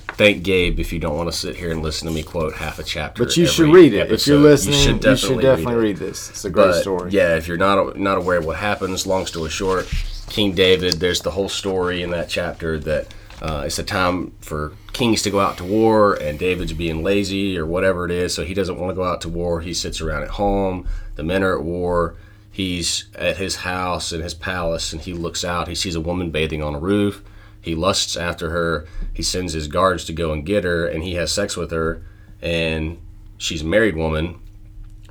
thank 0.08 0.42
Gabe 0.44 0.78
if 0.78 0.92
you 0.92 0.98
don't 0.98 1.16
want 1.16 1.30
to 1.30 1.36
sit 1.36 1.56
here 1.56 1.70
and 1.70 1.82
listen 1.82 2.08
to 2.08 2.14
me 2.14 2.22
quote 2.22 2.54
half 2.54 2.78
a 2.78 2.84
chapter. 2.84 3.24
But 3.24 3.36
you 3.36 3.46
should 3.46 3.72
read 3.72 3.92
it. 3.92 4.00
Episode. 4.00 4.14
If 4.14 4.26
you're 4.26 4.38
listening, 4.38 4.78
you 4.78 4.84
should 4.84 5.00
definitely, 5.00 5.12
you 5.12 5.16
should 5.16 5.42
definitely 5.42 5.74
read, 5.74 5.82
read, 5.82 5.96
this. 5.96 6.30
It's 6.30 6.44
a 6.44 6.50
great 6.50 6.66
but, 6.66 6.80
story. 6.80 7.10
Yeah, 7.10 7.36
if 7.36 7.48
you're 7.48 7.56
not 7.56 7.98
not 7.98 8.18
aware 8.18 8.38
of 8.38 8.46
what 8.46 8.56
happens, 8.56 9.06
long 9.06 9.26
story 9.26 9.50
short, 9.50 9.86
King 10.28 10.54
David, 10.54 10.94
there's 10.94 11.20
the 11.20 11.32
whole 11.32 11.48
story 11.48 12.02
in 12.02 12.10
that 12.10 12.28
chapter 12.28 12.78
that 12.80 13.12
uh, 13.42 13.64
it's 13.66 13.78
a 13.78 13.84
time 13.84 14.32
for 14.40 14.72
kings 14.92 15.22
to 15.22 15.30
go 15.30 15.40
out 15.40 15.58
to 15.58 15.64
war, 15.64 16.14
and 16.14 16.38
David's 16.38 16.72
being 16.72 17.02
lazy 17.02 17.58
or 17.58 17.66
whatever 17.66 18.04
it 18.04 18.10
is, 18.10 18.34
so 18.34 18.44
he 18.44 18.54
doesn't 18.54 18.78
want 18.78 18.90
to 18.90 18.94
go 18.94 19.04
out 19.04 19.20
to 19.22 19.28
war. 19.28 19.60
He 19.60 19.74
sits 19.74 20.00
around 20.00 20.22
at 20.22 20.30
home. 20.30 20.88
The 21.16 21.24
men 21.24 21.42
are 21.42 21.58
at 21.58 21.64
war 21.64 22.16
he's 22.56 23.04
at 23.14 23.36
his 23.36 23.56
house 23.56 24.14
in 24.14 24.22
his 24.22 24.32
palace 24.32 24.90
and 24.90 25.02
he 25.02 25.12
looks 25.12 25.44
out. 25.44 25.68
He 25.68 25.74
sees 25.74 25.94
a 25.94 26.00
woman 26.00 26.30
bathing 26.30 26.62
on 26.62 26.74
a 26.74 26.78
roof. 26.78 27.22
He 27.60 27.74
lusts 27.74 28.16
after 28.16 28.48
her. 28.48 28.86
He 29.12 29.22
sends 29.22 29.52
his 29.52 29.68
guards 29.68 30.06
to 30.06 30.14
go 30.14 30.32
and 30.32 30.46
get 30.46 30.64
her 30.64 30.86
and 30.86 31.04
he 31.04 31.16
has 31.16 31.30
sex 31.30 31.54
with 31.54 31.70
her. 31.70 32.02
And 32.40 32.96
she's 33.36 33.60
a 33.60 33.66
married 33.66 33.94
woman. 33.94 34.40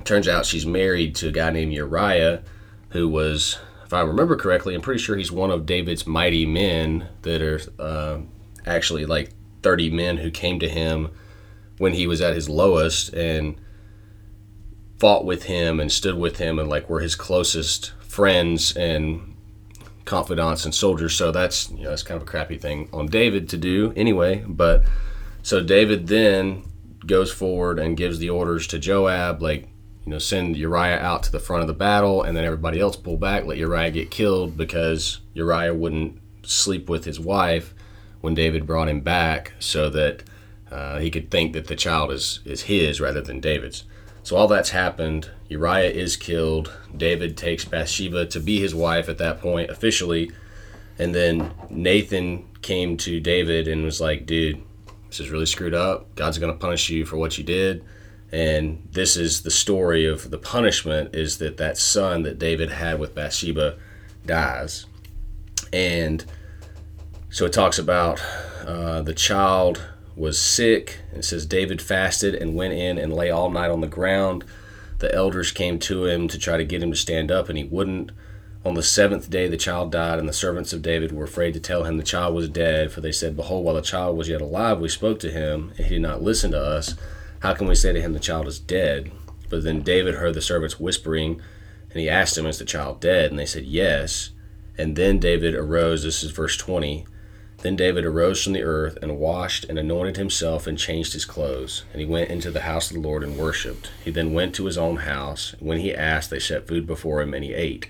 Turns 0.02 0.26
out 0.26 0.44
she's 0.44 0.66
married 0.66 1.14
to 1.16 1.28
a 1.28 1.32
guy 1.32 1.50
named 1.50 1.72
Uriah, 1.72 2.42
who 2.88 3.08
was, 3.08 3.60
I 3.96 4.02
remember 4.02 4.36
correctly, 4.36 4.74
I'm 4.74 4.82
pretty 4.82 5.00
sure 5.00 5.16
he's 5.16 5.32
one 5.32 5.50
of 5.50 5.66
David's 5.66 6.06
mighty 6.06 6.46
men 6.46 7.08
that 7.22 7.42
are 7.42 7.60
uh, 7.78 8.18
actually 8.66 9.06
like 9.06 9.30
30 9.62 9.90
men 9.90 10.18
who 10.18 10.30
came 10.30 10.58
to 10.60 10.68
him 10.68 11.10
when 11.78 11.92
he 11.92 12.06
was 12.06 12.20
at 12.20 12.34
his 12.34 12.48
lowest. 12.48 13.12
And 13.14 13.56
fought 14.98 15.24
with 15.24 15.44
him 15.44 15.80
and 15.80 15.92
stood 15.92 16.16
with 16.16 16.38
him 16.38 16.58
and 16.58 16.68
like 16.68 16.88
were 16.88 17.00
his 17.00 17.14
closest 17.14 17.92
friends 18.00 18.74
and 18.76 19.34
confidants 20.04 20.64
and 20.64 20.74
soldiers. 20.74 21.14
So 21.14 21.30
that's 21.30 21.70
you 21.70 21.84
know 21.84 21.90
that's 21.90 22.02
kind 22.02 22.16
of 22.16 22.26
a 22.26 22.30
crappy 22.30 22.58
thing 22.58 22.88
on 22.92 23.06
David 23.06 23.48
to 23.50 23.56
do 23.56 23.92
anyway. 23.96 24.44
But 24.46 24.84
so 25.42 25.62
David 25.62 26.06
then 26.06 26.64
goes 27.04 27.32
forward 27.32 27.78
and 27.78 27.96
gives 27.96 28.18
the 28.18 28.30
orders 28.30 28.66
to 28.68 28.78
Joab, 28.78 29.42
like 29.42 29.68
you 30.06 30.12
know, 30.12 30.18
send 30.18 30.56
Uriah 30.56 31.00
out 31.00 31.24
to 31.24 31.32
the 31.32 31.40
front 31.40 31.62
of 31.62 31.66
the 31.66 31.74
battle, 31.74 32.22
and 32.22 32.36
then 32.36 32.44
everybody 32.44 32.80
else 32.80 32.96
pull 32.96 33.16
back, 33.16 33.44
let 33.44 33.58
Uriah 33.58 33.90
get 33.90 34.10
killed 34.10 34.56
because 34.56 35.20
Uriah 35.34 35.74
wouldn't 35.74 36.20
sleep 36.42 36.88
with 36.88 37.04
his 37.04 37.18
wife 37.18 37.74
when 38.20 38.32
David 38.32 38.66
brought 38.66 38.88
him 38.88 39.00
back, 39.00 39.54
so 39.58 39.90
that 39.90 40.22
uh, 40.70 41.00
he 41.00 41.10
could 41.10 41.30
think 41.30 41.52
that 41.52 41.66
the 41.66 41.76
child 41.76 42.12
is 42.12 42.40
is 42.44 42.62
his 42.62 43.00
rather 43.00 43.20
than 43.20 43.40
David's. 43.40 43.84
So 44.22 44.36
all 44.36 44.48
that's 44.48 44.70
happened. 44.70 45.30
Uriah 45.48 45.90
is 45.90 46.16
killed. 46.16 46.72
David 46.96 47.36
takes 47.36 47.64
Bathsheba 47.64 48.26
to 48.26 48.40
be 48.40 48.60
his 48.60 48.74
wife 48.74 49.08
at 49.08 49.18
that 49.18 49.40
point 49.40 49.70
officially. 49.70 50.32
And 50.98 51.14
then 51.14 51.52
Nathan 51.70 52.48
came 52.62 52.96
to 52.98 53.20
David 53.20 53.68
and 53.68 53.84
was 53.84 54.00
like, 54.00 54.26
dude, 54.26 54.60
this 55.08 55.20
is 55.20 55.30
really 55.30 55.46
screwed 55.46 55.74
up. 55.74 56.12
God's 56.16 56.38
going 56.38 56.52
to 56.52 56.58
punish 56.58 56.90
you 56.90 57.04
for 57.04 57.16
what 57.16 57.38
you 57.38 57.44
did. 57.44 57.84
And 58.32 58.88
this 58.92 59.16
is 59.16 59.42
the 59.42 59.50
story 59.50 60.04
of 60.04 60.30
the 60.30 60.38
punishment 60.38 61.14
is 61.14 61.38
that 61.38 61.56
that 61.58 61.78
son 61.78 62.22
that 62.22 62.38
David 62.38 62.70
had 62.70 62.98
with 62.98 63.14
Bathsheba 63.14 63.76
dies. 64.24 64.86
And 65.72 66.24
so 67.30 67.46
it 67.46 67.52
talks 67.52 67.78
about 67.78 68.20
uh, 68.66 69.02
the 69.02 69.14
child 69.14 69.82
was 70.16 70.40
sick. 70.40 70.98
It 71.12 71.24
says 71.24 71.46
David 71.46 71.80
fasted 71.80 72.34
and 72.34 72.54
went 72.54 72.74
in 72.74 72.98
and 72.98 73.12
lay 73.12 73.30
all 73.30 73.50
night 73.50 73.70
on 73.70 73.80
the 73.80 73.86
ground. 73.86 74.44
The 74.98 75.14
elders 75.14 75.52
came 75.52 75.78
to 75.80 76.06
him 76.06 76.26
to 76.28 76.38
try 76.38 76.56
to 76.56 76.64
get 76.64 76.82
him 76.82 76.90
to 76.90 76.96
stand 76.96 77.30
up, 77.30 77.48
and 77.48 77.58
he 77.58 77.64
wouldn't. 77.64 78.10
On 78.64 78.74
the 78.74 78.82
seventh 78.82 79.30
day, 79.30 79.46
the 79.46 79.56
child 79.56 79.92
died, 79.92 80.18
and 80.18 80.28
the 80.28 80.32
servants 80.32 80.72
of 80.72 80.82
David 80.82 81.12
were 81.12 81.24
afraid 81.24 81.54
to 81.54 81.60
tell 81.60 81.84
him 81.84 81.98
the 81.98 82.02
child 82.02 82.34
was 82.34 82.48
dead, 82.48 82.90
for 82.90 83.00
they 83.00 83.12
said, 83.12 83.36
Behold, 83.36 83.64
while 83.64 83.74
the 83.76 83.82
child 83.82 84.16
was 84.16 84.28
yet 84.28 84.40
alive, 84.40 84.80
we 84.80 84.88
spoke 84.88 85.20
to 85.20 85.30
him, 85.30 85.72
and 85.76 85.86
he 85.86 85.94
did 85.96 86.02
not 86.02 86.22
listen 86.22 86.50
to 86.50 86.60
us. 86.60 86.96
How 87.40 87.54
can 87.54 87.66
we 87.66 87.74
say 87.74 87.92
to 87.92 88.00
him, 88.00 88.12
The 88.12 88.20
child 88.20 88.46
is 88.46 88.58
dead? 88.58 89.10
But 89.48 89.62
then 89.62 89.82
David 89.82 90.16
heard 90.16 90.34
the 90.34 90.42
servants 90.42 90.80
whispering, 90.80 91.40
and 91.90 92.00
he 92.00 92.08
asked 92.08 92.34
them, 92.34 92.46
Is 92.46 92.58
the 92.58 92.64
child 92.64 93.00
dead? 93.00 93.30
And 93.30 93.38
they 93.38 93.46
said, 93.46 93.64
Yes. 93.64 94.30
And 94.78 94.96
then 94.96 95.18
David 95.18 95.54
arose. 95.54 96.02
This 96.02 96.22
is 96.22 96.30
verse 96.30 96.56
20. 96.56 97.06
Then 97.62 97.76
David 97.76 98.04
arose 98.04 98.42
from 98.44 98.52
the 98.52 98.62
earth 98.62 98.98
and 99.00 99.18
washed 99.18 99.64
and 99.64 99.78
anointed 99.78 100.16
himself 100.16 100.66
and 100.66 100.78
changed 100.78 101.14
his 101.14 101.24
clothes. 101.24 101.84
And 101.92 102.00
he 102.00 102.06
went 102.06 102.30
into 102.30 102.50
the 102.50 102.60
house 102.60 102.90
of 102.90 102.94
the 102.94 103.00
Lord 103.02 103.22
and 103.22 103.38
worshipped. 103.38 103.90
He 104.04 104.10
then 104.10 104.34
went 104.34 104.54
to 104.56 104.66
his 104.66 104.76
own 104.76 104.98
house. 104.98 105.54
When 105.58 105.78
he 105.78 105.94
asked, 105.94 106.30
they 106.30 106.38
set 106.38 106.68
food 106.68 106.86
before 106.86 107.22
him, 107.22 107.32
and 107.32 107.42
he 107.42 107.54
ate. 107.54 107.88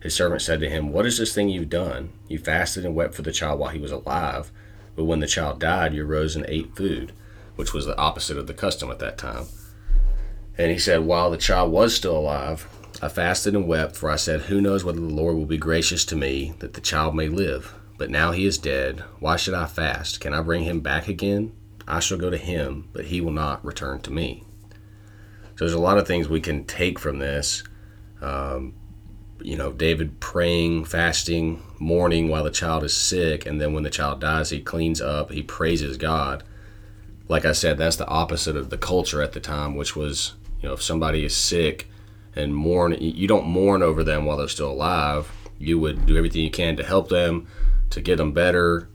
His 0.00 0.14
servant 0.14 0.42
said 0.42 0.60
to 0.60 0.68
him, 0.68 0.92
What 0.92 1.06
is 1.06 1.18
this 1.18 1.34
thing 1.34 1.48
you've 1.48 1.70
done? 1.70 2.10
You 2.28 2.38
fasted 2.38 2.84
and 2.84 2.94
wept 2.94 3.14
for 3.14 3.22
the 3.22 3.32
child 3.32 3.58
while 3.58 3.70
he 3.70 3.80
was 3.80 3.90
alive, 3.90 4.52
but 4.94 5.04
when 5.04 5.20
the 5.20 5.26
child 5.26 5.58
died, 5.58 5.94
you 5.94 6.04
rose 6.04 6.36
and 6.36 6.44
ate 6.48 6.76
food, 6.76 7.12
which 7.56 7.72
was 7.72 7.86
the 7.86 7.98
opposite 7.98 8.38
of 8.38 8.46
the 8.46 8.54
custom 8.54 8.90
at 8.90 8.98
that 9.00 9.18
time. 9.18 9.46
And 10.58 10.70
he 10.70 10.78
said, 10.78 11.00
While 11.00 11.30
the 11.30 11.36
child 11.36 11.72
was 11.72 11.94
still 11.94 12.16
alive, 12.16 12.68
I 13.02 13.08
fasted 13.08 13.54
and 13.54 13.66
wept, 13.66 13.96
for 13.96 14.10
I 14.10 14.16
said, 14.16 14.42
Who 14.42 14.60
knows 14.60 14.84
whether 14.84 15.00
the 15.00 15.06
Lord 15.06 15.36
will 15.36 15.46
be 15.46 15.58
gracious 15.58 16.04
to 16.06 16.16
me, 16.16 16.54
that 16.60 16.74
the 16.74 16.80
child 16.80 17.14
may 17.14 17.28
live? 17.28 17.74
But 17.98 18.10
now 18.10 18.32
he 18.32 18.46
is 18.46 18.58
dead. 18.58 19.00
Why 19.20 19.36
should 19.36 19.54
I 19.54 19.66
fast? 19.66 20.20
Can 20.20 20.32
I 20.32 20.42
bring 20.42 20.64
him 20.64 20.80
back 20.80 21.08
again? 21.08 21.52
I 21.88 22.00
shall 22.00 22.18
go 22.18 22.30
to 22.30 22.36
him, 22.36 22.88
but 22.92 23.06
he 23.06 23.20
will 23.20 23.32
not 23.32 23.64
return 23.64 24.00
to 24.02 24.12
me. 24.12 24.44
So 25.56 25.64
there's 25.64 25.72
a 25.72 25.78
lot 25.78 25.98
of 25.98 26.06
things 26.06 26.28
we 26.28 26.40
can 26.40 26.64
take 26.64 26.98
from 26.98 27.18
this. 27.18 27.62
Um, 28.20 28.74
you 29.40 29.56
know, 29.56 29.72
David 29.72 30.20
praying, 30.20 30.86
fasting, 30.86 31.62
mourning 31.78 32.28
while 32.28 32.44
the 32.44 32.50
child 32.50 32.84
is 32.84 32.94
sick, 32.94 33.46
and 33.46 33.60
then 33.60 33.72
when 33.72 33.82
the 33.82 33.90
child 33.90 34.20
dies, 34.20 34.50
he 34.50 34.60
cleans 34.60 35.00
up, 35.00 35.30
he 35.30 35.42
praises 35.42 35.96
God. 35.96 36.42
Like 37.28 37.44
I 37.44 37.52
said, 37.52 37.78
that's 37.78 37.96
the 37.96 38.06
opposite 38.06 38.56
of 38.56 38.70
the 38.70 38.78
culture 38.78 39.22
at 39.22 39.32
the 39.32 39.40
time, 39.40 39.74
which 39.74 39.96
was, 39.96 40.34
you 40.60 40.68
know, 40.68 40.74
if 40.74 40.82
somebody 40.82 41.24
is 41.24 41.36
sick 41.36 41.88
and 42.34 42.54
mourn, 42.54 42.96
you 43.00 43.26
don't 43.26 43.46
mourn 43.46 43.82
over 43.82 44.04
them 44.04 44.24
while 44.24 44.36
they're 44.36 44.48
still 44.48 44.70
alive. 44.70 45.30
You 45.58 45.78
would 45.78 46.06
do 46.06 46.16
everything 46.16 46.42
you 46.42 46.50
can 46.50 46.76
to 46.76 46.84
help 46.84 47.08
them, 47.08 47.46
to 47.90 48.00
get 48.00 48.16
them 48.16 48.32
better. 48.32 48.88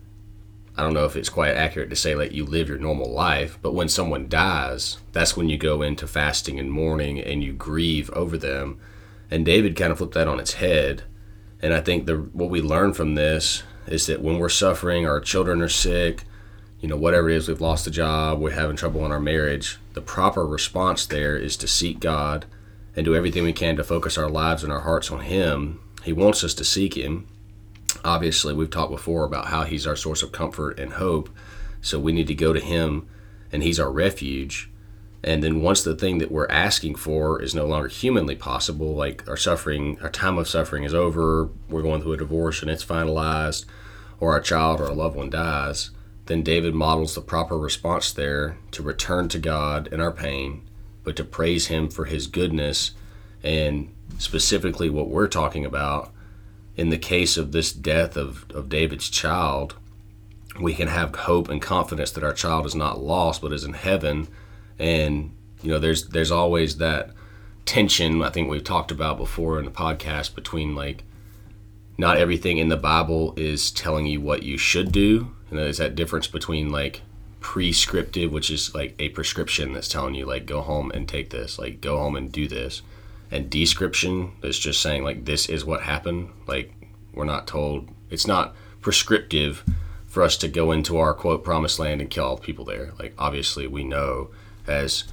I 0.77 0.83
don't 0.83 0.93
know 0.93 1.05
if 1.05 1.15
it's 1.15 1.29
quite 1.29 1.55
accurate 1.55 1.89
to 1.89 1.95
say 1.95 2.15
like 2.15 2.31
you 2.31 2.45
live 2.45 2.69
your 2.69 2.77
normal 2.77 3.11
life, 3.11 3.57
but 3.61 3.73
when 3.73 3.89
someone 3.89 4.29
dies, 4.29 4.97
that's 5.11 5.35
when 5.35 5.49
you 5.49 5.57
go 5.57 5.81
into 5.81 6.07
fasting 6.07 6.59
and 6.59 6.71
mourning 6.71 7.19
and 7.19 7.43
you 7.43 7.51
grieve 7.51 8.09
over 8.11 8.37
them 8.37 8.79
and 9.31 9.45
David 9.45 9.77
kind 9.77 9.91
of 9.91 9.97
flipped 9.97 10.13
that 10.13 10.27
on 10.27 10.41
its 10.41 10.55
head. 10.55 11.03
And 11.61 11.73
I 11.73 11.79
think 11.79 12.05
the 12.05 12.17
what 12.17 12.49
we 12.49 12.61
learn 12.61 12.93
from 12.93 13.15
this 13.15 13.63
is 13.87 14.05
that 14.07 14.21
when 14.21 14.37
we're 14.37 14.49
suffering, 14.49 15.07
our 15.07 15.21
children 15.21 15.61
are 15.61 15.69
sick, 15.69 16.25
you 16.81 16.87
know, 16.87 16.97
whatever 16.97 17.29
it 17.29 17.35
is, 17.35 17.47
we've 17.47 17.61
lost 17.61 17.85
a 17.85 17.91
job, 17.91 18.39
we're 18.39 18.51
having 18.51 18.75
trouble 18.75 19.05
in 19.05 19.11
our 19.11 19.19
marriage, 19.19 19.77
the 19.93 20.01
proper 20.01 20.45
response 20.45 21.05
there 21.05 21.37
is 21.37 21.55
to 21.57 21.67
seek 21.67 21.99
God 21.99 22.45
and 22.95 23.05
do 23.05 23.15
everything 23.15 23.43
we 23.43 23.53
can 23.53 23.75
to 23.75 23.83
focus 23.83 24.17
our 24.17 24.29
lives 24.29 24.63
and 24.63 24.73
our 24.73 24.81
hearts 24.81 25.11
on 25.11 25.21
Him. 25.21 25.79
He 26.03 26.11
wants 26.11 26.43
us 26.43 26.55
to 26.55 26.63
seek 26.63 26.95
Him. 26.95 27.27
Obviously, 28.03 28.55
we've 28.55 28.69
talked 28.69 28.91
before 28.91 29.25
about 29.25 29.47
how 29.47 29.63
He's 29.63 29.85
our 29.85 29.95
source 29.95 30.23
of 30.23 30.31
comfort 30.31 30.79
and 30.79 30.93
hope. 30.93 31.29
So 31.81 31.99
we 31.99 32.11
need 32.11 32.27
to 32.27 32.35
go 32.35 32.51
to 32.51 32.59
Him, 32.59 33.07
and 33.51 33.61
He's 33.61 33.79
our 33.79 33.91
refuge. 33.91 34.71
And 35.23 35.43
then 35.43 35.61
once 35.61 35.83
the 35.83 35.95
thing 35.95 36.17
that 36.17 36.31
we're 36.31 36.49
asking 36.49 36.95
for 36.95 37.39
is 37.39 37.53
no 37.53 37.67
longer 37.67 37.89
humanly 37.89 38.35
possible, 38.35 38.95
like 38.95 39.27
our 39.29 39.37
suffering, 39.37 39.99
our 40.01 40.09
time 40.09 40.39
of 40.39 40.47
suffering 40.47 40.83
is 40.83 40.95
over, 40.95 41.49
we're 41.69 41.83
going 41.83 42.01
through 42.01 42.13
a 42.13 42.17
divorce 42.17 42.63
and 42.63 42.71
it's 42.71 42.83
finalized, 42.83 43.65
or 44.19 44.33
our 44.33 44.41
child 44.41 44.81
or 44.81 44.85
a 44.85 44.93
loved 44.93 45.15
one 45.15 45.29
dies, 45.29 45.91
then 46.31 46.43
David 46.43 46.73
models 46.73 47.13
the 47.13 47.21
proper 47.21 47.57
response 47.57 48.13
there 48.13 48.57
to 48.71 48.81
return 48.81 49.27
to 49.27 49.37
God 49.37 49.87
in 49.87 49.99
our 49.99 50.13
pain, 50.13 50.61
but 51.03 51.17
to 51.17 51.25
praise 51.25 51.67
Him 51.67 51.89
for 51.89 52.05
His 52.05 52.27
goodness 52.27 52.91
and 53.43 53.93
specifically 54.17 54.89
what 54.89 55.09
we're 55.09 55.27
talking 55.27 55.65
about. 55.65 56.13
In 56.77 56.89
the 56.89 56.97
case 56.97 57.35
of 57.35 57.51
this 57.51 57.73
death 57.73 58.15
of, 58.15 58.45
of 58.51 58.69
David's 58.69 59.09
child, 59.09 59.75
we 60.57 60.73
can 60.73 60.87
have 60.87 61.13
hope 61.13 61.49
and 61.49 61.61
confidence 61.61 62.11
that 62.11 62.23
our 62.23 62.33
child 62.33 62.65
is 62.65 62.75
not 62.75 63.03
lost 63.03 63.41
but 63.41 63.51
is 63.51 63.65
in 63.65 63.73
heaven 63.73 64.27
and 64.79 65.33
you 65.63 65.71
know 65.71 65.79
there's 65.79 66.09
there's 66.09 66.31
always 66.31 66.77
that 66.77 67.11
tension 67.65 68.21
I 68.21 68.29
think 68.29 68.49
we've 68.49 68.63
talked 68.63 68.91
about 68.91 69.17
before 69.17 69.59
in 69.59 69.65
the 69.65 69.71
podcast 69.71 70.35
between 70.35 70.75
like 70.75 71.03
not 72.01 72.17
everything 72.17 72.57
in 72.57 72.69
the 72.69 72.77
Bible 72.77 73.33
is 73.37 73.71
telling 73.71 74.05
you 74.05 74.19
what 74.19 74.43
you 74.43 74.57
should 74.57 74.91
do 74.91 75.31
and 75.49 75.57
there's 75.59 75.77
that 75.77 75.95
difference 75.95 76.27
between 76.27 76.69
like 76.69 77.01
prescriptive 77.39 78.31
which 78.31 78.51
is 78.51 78.75
like 78.75 78.93
a 78.99 79.09
prescription 79.09 79.73
that's 79.73 79.87
telling 79.87 80.15
you 80.15 80.25
like 80.25 80.45
go 80.45 80.61
home 80.61 80.91
and 80.91 81.07
take 81.07 81.29
this 81.29 81.57
like 81.57 81.81
go 81.81 81.97
home 81.97 82.15
and 82.15 82.31
do 82.31 82.47
this 82.47 82.81
and 83.31 83.49
description 83.49 84.31
is 84.43 84.59
just 84.59 84.81
saying 84.81 85.03
like 85.03 85.25
this 85.25 85.47
is 85.47 85.65
what 85.65 85.81
happened 85.81 86.29
like 86.45 86.73
we're 87.13 87.25
not 87.25 87.47
told 87.47 87.87
it's 88.09 88.27
not 88.27 88.55
prescriptive 88.81 89.63
for 90.05 90.21
us 90.23 90.37
to 90.37 90.47
go 90.47 90.71
into 90.71 90.97
our 90.97 91.13
quote 91.13 91.43
promised 91.43 91.79
land 91.79 92.01
and 92.01 92.09
kill 92.09 92.25
all 92.25 92.37
people 92.37 92.65
there 92.65 92.91
like 92.99 93.13
obviously 93.17 93.65
we 93.65 93.83
know 93.83 94.29
as 94.67 95.05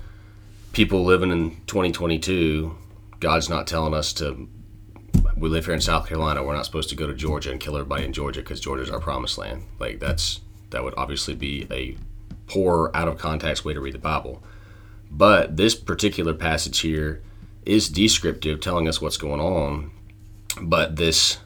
people 0.72 1.04
living 1.04 1.30
in 1.30 1.50
2022, 1.66 2.74
God's 3.20 3.48
not 3.48 3.66
telling 3.66 3.94
us 3.94 4.12
to. 4.14 4.48
We 5.38 5.48
live 5.48 5.66
here 5.66 5.74
in 5.74 5.80
South 5.80 6.08
Carolina. 6.08 6.42
We're 6.42 6.56
not 6.56 6.64
supposed 6.64 6.88
to 6.88 6.96
go 6.96 7.06
to 7.06 7.14
Georgia 7.14 7.52
and 7.52 7.60
kill 7.60 7.76
everybody 7.76 8.04
in 8.04 8.12
Georgia 8.12 8.40
because 8.40 8.58
Georgia's 8.58 8.90
our 8.90 8.98
promised 8.98 9.38
land. 9.38 9.64
Like 9.78 10.00
that's 10.00 10.40
that 10.70 10.82
would 10.82 10.94
obviously 10.96 11.34
be 11.34 11.66
a 11.70 11.96
poor, 12.48 12.90
out 12.92 13.06
of 13.06 13.18
context 13.18 13.64
way 13.64 13.72
to 13.72 13.80
read 13.80 13.94
the 13.94 14.00
Bible. 14.00 14.42
But 15.10 15.56
this 15.56 15.76
particular 15.76 16.34
passage 16.34 16.80
here 16.80 17.22
is 17.64 17.88
descriptive, 17.88 18.60
telling 18.60 18.88
us 18.88 19.00
what's 19.00 19.16
going 19.16 19.40
on. 19.40 19.92
But 20.60 20.96
this 20.96 21.38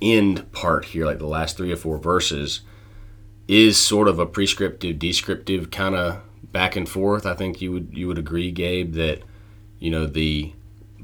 end 0.00 0.52
part 0.52 0.86
here, 0.86 1.04
like 1.04 1.18
the 1.18 1.26
last 1.26 1.56
three 1.56 1.72
or 1.72 1.76
four 1.76 1.98
verses, 1.98 2.60
is 3.48 3.76
sort 3.76 4.06
of 4.06 4.20
a 4.20 4.26
prescriptive, 4.26 5.00
descriptive 5.00 5.70
kind 5.72 5.96
of 5.96 6.22
back 6.52 6.76
and 6.76 6.88
forth. 6.88 7.26
I 7.26 7.34
think 7.34 7.60
you 7.60 7.72
would 7.72 7.88
you 7.92 8.06
would 8.06 8.18
agree, 8.18 8.52
Gabe, 8.52 8.94
that 8.94 9.22
you 9.80 9.90
know 9.90 10.06
the 10.06 10.52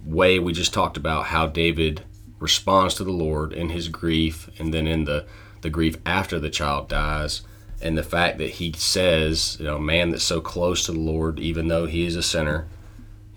way 0.04 0.38
we 0.38 0.52
just 0.52 0.72
talked 0.72 0.96
about 0.96 1.26
how 1.26 1.46
David 1.46 2.04
responds 2.42 2.94
to 2.94 3.04
the 3.04 3.12
Lord 3.12 3.52
in 3.52 3.70
his 3.70 3.88
grief, 3.88 4.50
and 4.58 4.74
then 4.74 4.86
in 4.86 5.04
the 5.04 5.26
the 5.62 5.70
grief 5.70 5.96
after 6.04 6.40
the 6.40 6.50
child 6.50 6.88
dies, 6.88 7.42
and 7.80 7.96
the 7.96 8.02
fact 8.02 8.38
that 8.38 8.50
he 8.50 8.72
says, 8.76 9.56
you 9.60 9.64
know, 9.64 9.78
man 9.78 10.10
that's 10.10 10.24
so 10.24 10.40
close 10.40 10.84
to 10.86 10.92
the 10.92 10.98
Lord, 10.98 11.38
even 11.38 11.68
though 11.68 11.86
he 11.86 12.04
is 12.04 12.16
a 12.16 12.22
sinner, 12.22 12.66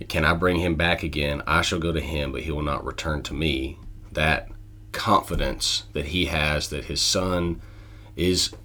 can 0.10 0.26
I 0.26 0.34
bring 0.34 0.58
him 0.58 0.76
back 0.76 1.04
again? 1.04 1.44
I 1.46 1.62
shall 1.62 1.80
go 1.80 1.92
to 1.92 2.02
him, 2.02 2.32
but 2.32 2.42
he 2.42 2.52
will 2.52 2.64
not 2.64 2.84
return 2.84 3.22
to 3.24 3.34
me. 3.34 3.78
That 4.12 4.50
confidence 4.92 5.84
that 5.94 6.08
he 6.08 6.26
has 6.26 6.70
that 6.70 6.86
his 6.86 7.02
son 7.02 7.62
is 8.16 8.56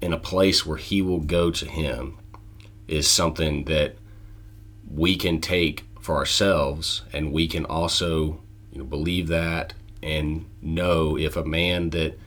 in 0.00 0.12
a 0.12 0.18
place 0.18 0.64
where 0.64 0.78
he 0.78 1.02
will 1.02 1.20
go 1.20 1.50
to 1.50 1.66
him 1.66 2.16
is 2.88 3.06
something 3.06 3.64
that 3.64 3.96
we 4.90 5.16
can 5.16 5.40
take 5.40 5.84
for 6.00 6.16
ourselves 6.16 7.02
and 7.12 7.32
we 7.32 7.46
can 7.46 7.66
also 7.66 8.40
you 8.72 8.78
know, 8.78 8.84
believe 8.84 9.28
that 9.28 9.74
and 10.02 10.46
know 10.62 11.16
if 11.18 11.36
a 11.36 11.44
man 11.44 11.90
that 11.90 12.18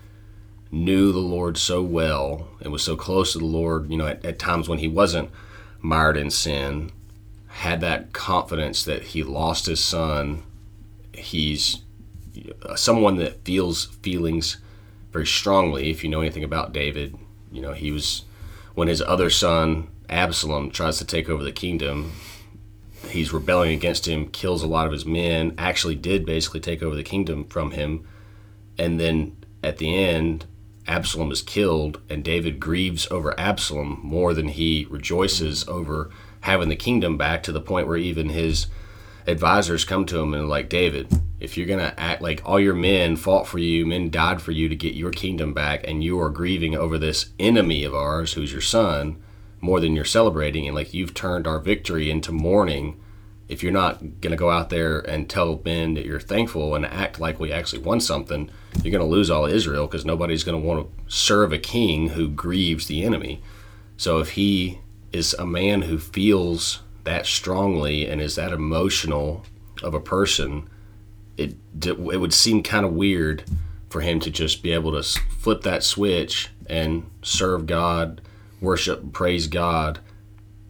knew 0.71 1.11
the 1.11 1.19
Lord 1.19 1.57
so 1.57 1.81
well 1.81 2.47
and 2.61 2.71
was 2.71 2.83
so 2.83 2.95
close 2.95 3.33
to 3.33 3.39
the 3.39 3.45
Lord, 3.45 3.89
you 3.89 3.97
know, 3.97 4.07
at, 4.07 4.23
at 4.25 4.39
times 4.39 4.67
when 4.67 4.79
he 4.79 4.87
wasn't 4.87 5.29
mired 5.81 6.17
in 6.17 6.31
sin, 6.31 6.91
had 7.47 7.81
that 7.81 8.13
confidence 8.13 8.83
that 8.83 9.03
he 9.03 9.23
lost 9.23 9.67
his 9.67 9.83
son. 9.83 10.43
He's 11.13 11.83
uh, 12.63 12.75
someone 12.75 13.17
that 13.17 13.45
feels 13.45 13.85
feelings 13.85 14.57
very 15.11 15.27
strongly. 15.27 15.91
If 15.91 16.03
you 16.03 16.09
know 16.09 16.21
anything 16.21 16.43
about 16.43 16.73
David, 16.73 17.15
you 17.51 17.61
know, 17.61 17.73
he 17.73 17.91
was 17.91 18.23
when 18.73 18.87
his 18.87 19.01
other 19.01 19.29
son 19.29 19.87
Absalom 20.09 20.71
tries 20.71 20.97
to 20.97 21.05
take 21.05 21.29
over 21.29 21.43
the 21.43 21.51
kingdom. 21.51 22.13
He's 23.13 23.31
rebelling 23.31 23.73
against 23.75 24.07
him, 24.07 24.27
kills 24.29 24.63
a 24.63 24.67
lot 24.67 24.87
of 24.87 24.91
his 24.91 25.05
men, 25.05 25.53
actually 25.57 25.93
did 25.93 26.25
basically 26.25 26.59
take 26.59 26.81
over 26.81 26.95
the 26.95 27.03
kingdom 27.03 27.45
from 27.45 27.71
him. 27.71 28.07
And 28.77 28.99
then 28.99 29.37
at 29.63 29.77
the 29.77 29.95
end, 29.95 30.45
Absalom 30.87 31.31
is 31.31 31.43
killed, 31.43 32.01
and 32.09 32.23
David 32.23 32.59
grieves 32.59 33.09
over 33.11 33.39
Absalom 33.39 33.99
more 34.03 34.33
than 34.33 34.47
he 34.47 34.87
rejoices 34.89 35.67
over 35.67 36.09
having 36.41 36.69
the 36.69 36.75
kingdom 36.75 37.15
back 37.15 37.43
to 37.43 37.51
the 37.51 37.61
point 37.61 37.87
where 37.87 37.97
even 37.97 38.29
his 38.29 38.65
advisors 39.27 39.85
come 39.85 40.05
to 40.07 40.19
him 40.19 40.33
and 40.33 40.49
like 40.49 40.67
David, 40.67 41.07
if 41.39 41.55
you're 41.55 41.67
gonna 41.67 41.93
act 41.97 42.21
like 42.21 42.41
all 42.43 42.59
your 42.59 42.73
men 42.73 43.15
fought 43.15 43.47
for 43.47 43.59
you, 43.59 43.85
men 43.85 44.09
died 44.09 44.41
for 44.41 44.51
you 44.51 44.67
to 44.67 44.75
get 44.75 44.95
your 44.95 45.11
kingdom 45.11 45.53
back, 45.53 45.87
and 45.87 46.03
you 46.03 46.19
are 46.19 46.31
grieving 46.31 46.75
over 46.75 46.97
this 46.97 47.27
enemy 47.39 47.83
of 47.83 47.93
ours 47.93 48.33
who's 48.33 48.51
your 48.51 48.59
son 48.59 49.21
more 49.61 49.79
than 49.79 49.95
you're 49.95 50.03
celebrating, 50.03 50.65
and 50.67 50.75
like 50.75 50.95
you've 50.95 51.13
turned 51.13 51.45
our 51.45 51.59
victory 51.59 52.09
into 52.09 52.31
mourning. 52.31 52.99
If 53.49 53.61
you're 53.61 53.71
not 53.71 54.21
gonna 54.21 54.35
go 54.35 54.49
out 54.49 54.69
there 54.69 54.99
and 54.99 55.29
tell 55.29 55.61
men 55.63 55.93
that 55.95 56.05
you're 56.05 56.19
thankful 56.19 56.75
and 56.75 56.85
act 56.85 57.19
like 57.19 57.39
we 57.39 57.51
actually 57.51 57.81
won 57.81 57.99
something, 57.99 58.49
you're 58.83 58.91
gonna 58.91 59.09
lose 59.09 59.29
all 59.29 59.45
Israel 59.45 59.87
because 59.87 60.05
nobody's 60.05 60.43
gonna 60.43 60.57
want 60.57 60.87
to 60.87 61.13
serve 61.13 61.51
a 61.51 61.57
king 61.57 62.09
who 62.09 62.29
grieves 62.29 62.87
the 62.87 63.03
enemy. 63.03 63.41
So 63.97 64.19
if 64.19 64.31
he 64.31 64.79
is 65.11 65.33
a 65.35 65.45
man 65.45 65.83
who 65.83 65.99
feels 65.99 66.81
that 67.03 67.25
strongly 67.25 68.07
and 68.07 68.21
is 68.21 68.35
that 68.35 68.53
emotional 68.53 69.45
of 69.81 69.93
a 69.93 69.99
person, 69.99 70.69
it 71.37 71.55
it 71.85 71.99
would 71.99 72.33
seem 72.33 72.63
kind 72.63 72.85
of 72.85 72.93
weird 72.93 73.43
for 73.89 74.01
him 74.01 74.19
to 74.19 74.31
just 74.31 74.63
be 74.63 74.71
able 74.71 74.91
to 74.91 75.03
flip 75.03 75.61
that 75.61 75.83
switch 75.83 76.49
and 76.67 77.05
serve 77.21 77.67
God, 77.67 78.21
worship, 78.59 79.13
praise 79.13 79.47
God, 79.47 79.99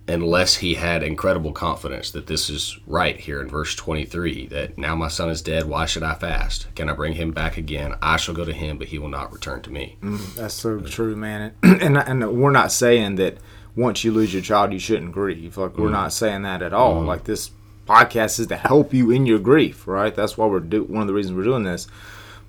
unless 0.07 0.57
he 0.57 0.73
had 0.73 1.01
incredible 1.01 1.53
confidence 1.53 2.11
that 2.11 2.27
this 2.27 2.49
is 2.49 2.77
right 2.85 3.21
here 3.21 3.39
in 3.41 3.47
verse 3.47 3.73
23 3.75 4.47
that 4.47 4.77
now 4.77 4.95
my 4.95 5.07
son 5.07 5.29
is 5.29 5.41
dead 5.41 5.65
why 5.65 5.85
should 5.85 6.03
i 6.03 6.13
fast 6.13 6.67
can 6.75 6.89
i 6.89 6.93
bring 6.93 7.13
him 7.13 7.31
back 7.31 7.57
again 7.57 7.95
i 8.01 8.17
shall 8.17 8.35
go 8.35 8.43
to 8.43 8.51
him 8.51 8.77
but 8.77 8.87
he 8.87 8.99
will 8.99 9.07
not 9.07 9.31
return 9.31 9.61
to 9.61 9.71
me 9.71 9.97
mm, 10.01 10.35
that's 10.35 10.55
so 10.55 10.79
true 10.81 11.15
man 11.15 11.53
and, 11.63 11.81
and, 11.81 11.97
and 11.97 12.41
we're 12.41 12.51
not 12.51 12.69
saying 12.69 13.15
that 13.15 13.37
once 13.75 14.03
you 14.03 14.11
lose 14.11 14.33
your 14.33 14.41
child, 14.41 14.71
you 14.71 14.79
shouldn't 14.79 15.11
grieve. 15.11 15.57
Like 15.57 15.77
we're 15.77 15.87
mm. 15.87 15.93
not 15.93 16.13
saying 16.13 16.43
that 16.43 16.61
at 16.61 16.73
all. 16.73 17.01
Mm. 17.01 17.05
Like 17.05 17.23
this 17.23 17.51
podcast 17.87 18.39
is 18.39 18.47
to 18.47 18.55
help 18.55 18.93
you 18.93 19.11
in 19.11 19.25
your 19.25 19.39
grief, 19.39 19.87
right? 19.87 20.13
That's 20.13 20.37
why 20.37 20.45
we're 20.45 20.59
do 20.59 20.83
one 20.83 21.01
of 21.01 21.07
the 21.07 21.13
reasons 21.13 21.35
we're 21.35 21.43
doing 21.43 21.63
this. 21.63 21.87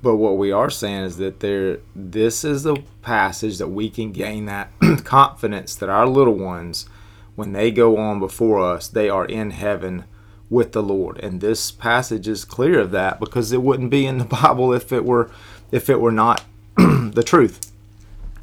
But 0.02 0.16
what 0.16 0.36
we 0.36 0.52
are 0.52 0.68
saying 0.68 1.04
is 1.04 1.16
that 1.16 1.40
there, 1.40 1.78
this 1.96 2.44
is 2.44 2.64
the 2.64 2.82
passage 3.00 3.56
that 3.56 3.68
we 3.68 3.88
can 3.88 4.12
gain 4.12 4.44
that 4.46 4.70
confidence 5.04 5.74
that 5.76 5.88
our 5.88 6.06
little 6.06 6.34
ones, 6.34 6.88
when 7.34 7.52
they 7.52 7.70
go 7.70 7.96
on 7.96 8.20
before 8.20 8.60
us, 8.60 8.88
they 8.88 9.08
are 9.08 9.24
in 9.24 9.50
heaven 9.50 10.04
with 10.50 10.72
the 10.72 10.82
Lord. 10.82 11.18
And 11.18 11.40
this 11.40 11.70
passage 11.70 12.28
is 12.28 12.44
clear 12.44 12.78
of 12.78 12.90
that 12.92 13.18
because 13.18 13.52
it 13.52 13.62
wouldn't 13.62 13.90
be 13.90 14.06
in 14.06 14.18
the 14.18 14.24
Bible 14.42 14.72
if 14.72 14.92
it 14.92 15.04
were, 15.04 15.30
if 15.72 15.88
it 15.88 16.00
were 16.00 16.12
not 16.12 16.44
the 16.76 17.24
truth. 17.24 17.72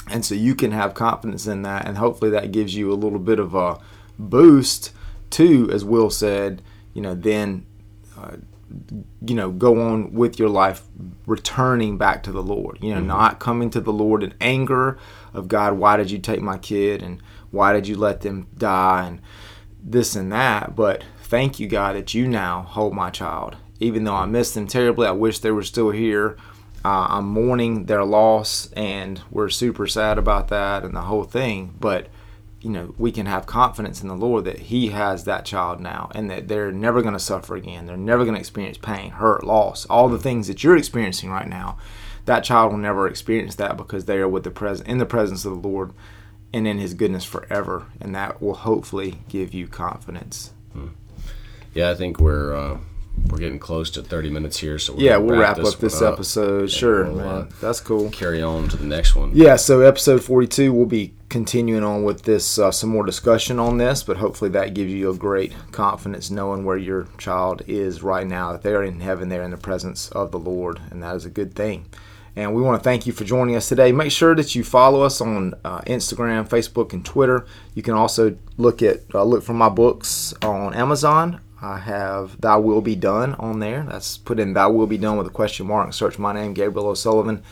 And 0.10 0.26
so 0.26 0.36
you 0.36 0.56
can 0.56 0.72
have 0.72 0.94
confidence 0.94 1.48
in 1.48 1.62
that, 1.62 1.88
and 1.88 1.98
hopefully 1.98 2.32
that 2.32 2.52
gives 2.52 2.76
you 2.76 2.92
a 2.92 2.96
little 2.96 3.20
bit 3.20 3.40
of 3.40 3.56
a 3.56 3.80
boost 4.20 4.92
too, 5.30 5.70
as 5.72 5.86
Will 5.86 6.10
said. 6.10 6.62
You 6.94 7.02
know, 7.02 7.16
then 7.16 7.66
uh, 8.18 8.36
you 9.26 9.36
know 9.36 9.52
go 9.52 9.82
on 9.82 10.12
with 10.14 10.38
your 10.38 10.50
life, 10.50 10.84
returning 11.26 11.98
back 11.98 12.24
to 12.24 12.32
the 12.34 12.44
Lord. 12.44 12.80
You 12.82 12.90
know, 12.90 12.98
mm-hmm. 12.98 13.08
not 13.08 13.40
coming 13.40 13.70
to 13.70 13.80
the 13.80 13.94
Lord 13.94 14.22
in 14.22 14.34
anger 14.42 14.98
of 15.34 15.48
God. 15.48 15.74
Why 15.78 15.96
did 15.96 16.12
you 16.12 16.20
take 16.20 16.42
my 16.42 16.58
kid? 16.58 17.02
And 17.02 17.22
why 17.52 17.74
did 17.74 17.88
you 17.88 17.96
let 17.96 18.22
them 18.22 18.48
die? 18.58 19.06
And 19.08 19.22
this 19.84 20.16
and 20.16 20.32
that. 20.32 20.76
But 20.76 21.04
thank 21.24 21.60
you, 21.60 21.68
God, 21.68 21.96
that 21.96 22.14
you 22.14 22.28
now 22.28 22.64
hold 22.64 22.94
my 22.94 23.10
child. 23.10 23.58
Even 23.80 24.04
though 24.04 24.16
I 24.16 24.26
miss 24.26 24.54
them 24.54 24.68
terribly, 24.68 25.08
I 25.08 25.12
wish 25.12 25.40
they 25.40 25.52
were 25.52 25.64
still 25.64 25.92
here. 25.92 26.38
Uh, 26.84 27.08
I'm 27.10 27.26
mourning 27.26 27.86
their 27.86 28.04
loss, 28.04 28.72
and 28.74 29.22
we're 29.30 29.50
super 29.50 29.88
sad 29.88 30.18
about 30.18 30.48
that 30.48 30.84
and 30.84 30.96
the 30.96 31.02
whole 31.02 31.24
thing. 31.24 31.76
But 31.80 32.08
you 32.60 32.70
know, 32.70 32.94
we 33.00 33.12
can 33.12 33.26
have 33.26 33.48
confidence 33.48 34.04
in 34.04 34.08
the 34.08 34.16
Lord 34.16 34.46
that 34.46 34.60
He 34.60 34.90
has 34.90 35.24
that 35.24 35.46
child 35.46 35.80
now, 35.80 36.12
and 36.14 36.30
that 36.30 36.48
they're 36.48 36.72
never 36.72 37.02
going 37.02 37.14
to 37.14 37.20
suffer 37.20 37.56
again. 37.56 37.88
They're 37.88 37.98
never 37.98 38.24
going 38.24 38.36
to 38.36 38.40
experience 38.40 38.78
pain, 38.78 39.12
hurt, 39.12 39.44
loss, 39.44 39.86
all 39.88 40.10
the 40.10 40.20
things 40.20 40.48
that 40.48 40.64
you're 40.64 40.78
experiencing 40.78 41.32
right 41.32 41.48
now. 41.48 41.78
That 42.26 42.44
child 42.44 42.72
will 42.72 42.80
never 42.80 43.08
experience 43.08 43.56
that 43.56 43.78
because 43.78 44.06
they 44.06 44.18
are 44.18 44.28
with 44.28 44.44
the 44.44 44.52
present 44.52 44.88
in 44.88 45.00
the 45.00 45.08
presence 45.08 45.44
of 45.44 45.60
the 45.60 45.68
Lord 45.68 45.92
and 46.54 46.68
in 46.68 46.80
His 46.80 46.94
goodness 46.94 47.24
forever, 47.24 47.88
and 48.00 48.16
that 48.16 48.42
will 48.42 48.56
hopefully 48.56 49.20
give 49.30 49.54
you 49.54 49.68
confidence. 49.68 50.54
Hmm. 50.74 50.88
Yeah, 51.74 51.90
I 51.90 51.96
think 51.96 52.20
we're. 52.20 52.54
Uh 52.56 52.78
we're 53.30 53.38
getting 53.38 53.60
close 53.60 53.92
to 53.92 54.02
30 54.02 54.30
minutes 54.30 54.58
here, 54.58 54.80
so 54.80 54.96
yeah, 54.98 55.18
we'll 55.18 55.38
wrap, 55.38 55.58
wrap 55.58 55.66
up 55.66 55.80
this 55.80 56.02
episode. 56.02 56.72
Sure, 56.72 57.06
we'll, 57.06 57.16
man, 57.16 57.28
uh, 57.28 57.50
that's 57.60 57.80
cool. 57.80 58.10
Carry 58.10 58.42
on 58.42 58.68
to 58.70 58.78
the 58.78 58.86
next 58.86 59.16
one. 59.16 59.32
Yeah, 59.34 59.58
so 59.58 59.82
episode 59.82 60.24
42, 60.24 60.74
we'll 60.74 60.86
be 60.86 61.14
continuing 61.30 61.84
on 61.84 62.04
with 62.04 62.24
this, 62.24 62.58
uh, 62.58 62.72
some 62.72 62.90
more 62.90 63.06
discussion 63.06 63.60
on 63.60 63.78
this, 63.78 64.04
but 64.04 64.18
hopefully 64.18 64.50
that 64.52 64.74
gives 64.74 64.92
you 64.92 65.10
a 65.10 65.16
great 65.16 65.54
confidence 65.72 66.32
knowing 66.32 66.66
where 66.66 66.78
your 66.78 67.08
child 67.18 67.62
is 67.68 68.02
right 68.02 68.28
now, 68.28 68.52
that 68.52 68.64
they're 68.64 68.84
in 68.84 69.00
heaven, 69.00 69.30
they're 69.30 69.44
in 69.44 69.52
the 69.52 69.58
presence 69.58 70.10
of 70.12 70.32
the 70.32 70.40
Lord, 70.40 70.82
and 70.90 71.04
that 71.04 71.16
is 71.16 71.26
a 71.26 71.30
good 71.30 71.54
thing. 71.54 71.86
And 72.36 72.56
we 72.56 72.62
want 72.62 72.82
to 72.82 72.84
thank 72.84 73.06
you 73.06 73.12
for 73.12 73.26
joining 73.26 73.56
us 73.56 73.68
today. 73.68 73.92
Make 73.92 74.12
sure 74.12 74.36
that 74.36 74.56
you 74.56 74.64
follow 74.64 75.02
us 75.02 75.20
on 75.20 75.54
uh, 75.66 75.82
Instagram, 75.82 76.48
Facebook, 76.48 76.94
and 76.94 77.06
Twitter. 77.06 77.46
You 77.76 77.84
can 77.84 77.94
also 77.94 78.38
look 78.58 78.82
at 78.82 79.02
uh, 79.14 79.24
look 79.24 79.44
for 79.44 79.54
my 79.54 79.70
books 79.70 80.34
on 80.42 80.74
Amazon. 80.74 81.42
I 81.62 81.78
have 81.78 82.40
Thy 82.40 82.56
Will 82.56 82.82
Be 82.82 82.96
Done 82.96 83.36
on 83.36 83.60
there. 83.60 83.84
That's 83.84 84.18
put 84.18 84.40
in 84.40 84.54
Thy 84.54 84.68
Will 84.68 84.88
Be 84.88 84.98
Done 84.98 85.18
with 85.18 85.28
a 85.28 85.32
question 85.32 85.68
mark. 85.68 85.94
Search 85.94 86.18
my 86.18 86.34
name, 86.34 86.54
Gabriel 86.54 86.88
O'Sullivan. 86.88 87.44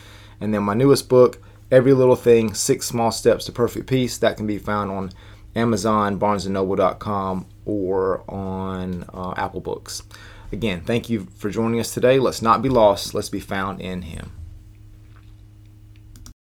And 0.41 0.53
then 0.53 0.63
my 0.63 0.73
newest 0.73 1.09
book, 1.09 1.41
Every 1.69 1.93
Little 1.93 2.15
Thing 2.15 2.53
Six 2.53 2.87
Small 2.87 3.11
Steps 3.11 3.45
to 3.45 3.51
Perfect 3.51 3.87
Peace. 3.87 4.17
That 4.17 4.37
can 4.37 4.47
be 4.47 4.57
found 4.57 4.89
on 4.89 5.11
Amazon, 5.55 6.19
BarnesandNoble.com, 6.19 7.45
or 7.65 8.23
on 8.29 9.03
uh, 9.13 9.33
Apple 9.35 9.61
Books. 9.61 10.03
Again, 10.51 10.81
thank 10.81 11.09
you 11.09 11.27
for 11.35 11.49
joining 11.51 11.79
us 11.79 11.93
today. 11.93 12.17
Let's 12.17 12.41
not 12.41 12.61
be 12.61 12.69
lost, 12.69 13.13
let's 13.13 13.29
be 13.29 13.39
found 13.39 13.81
in 13.81 14.03
Him. 14.03 14.38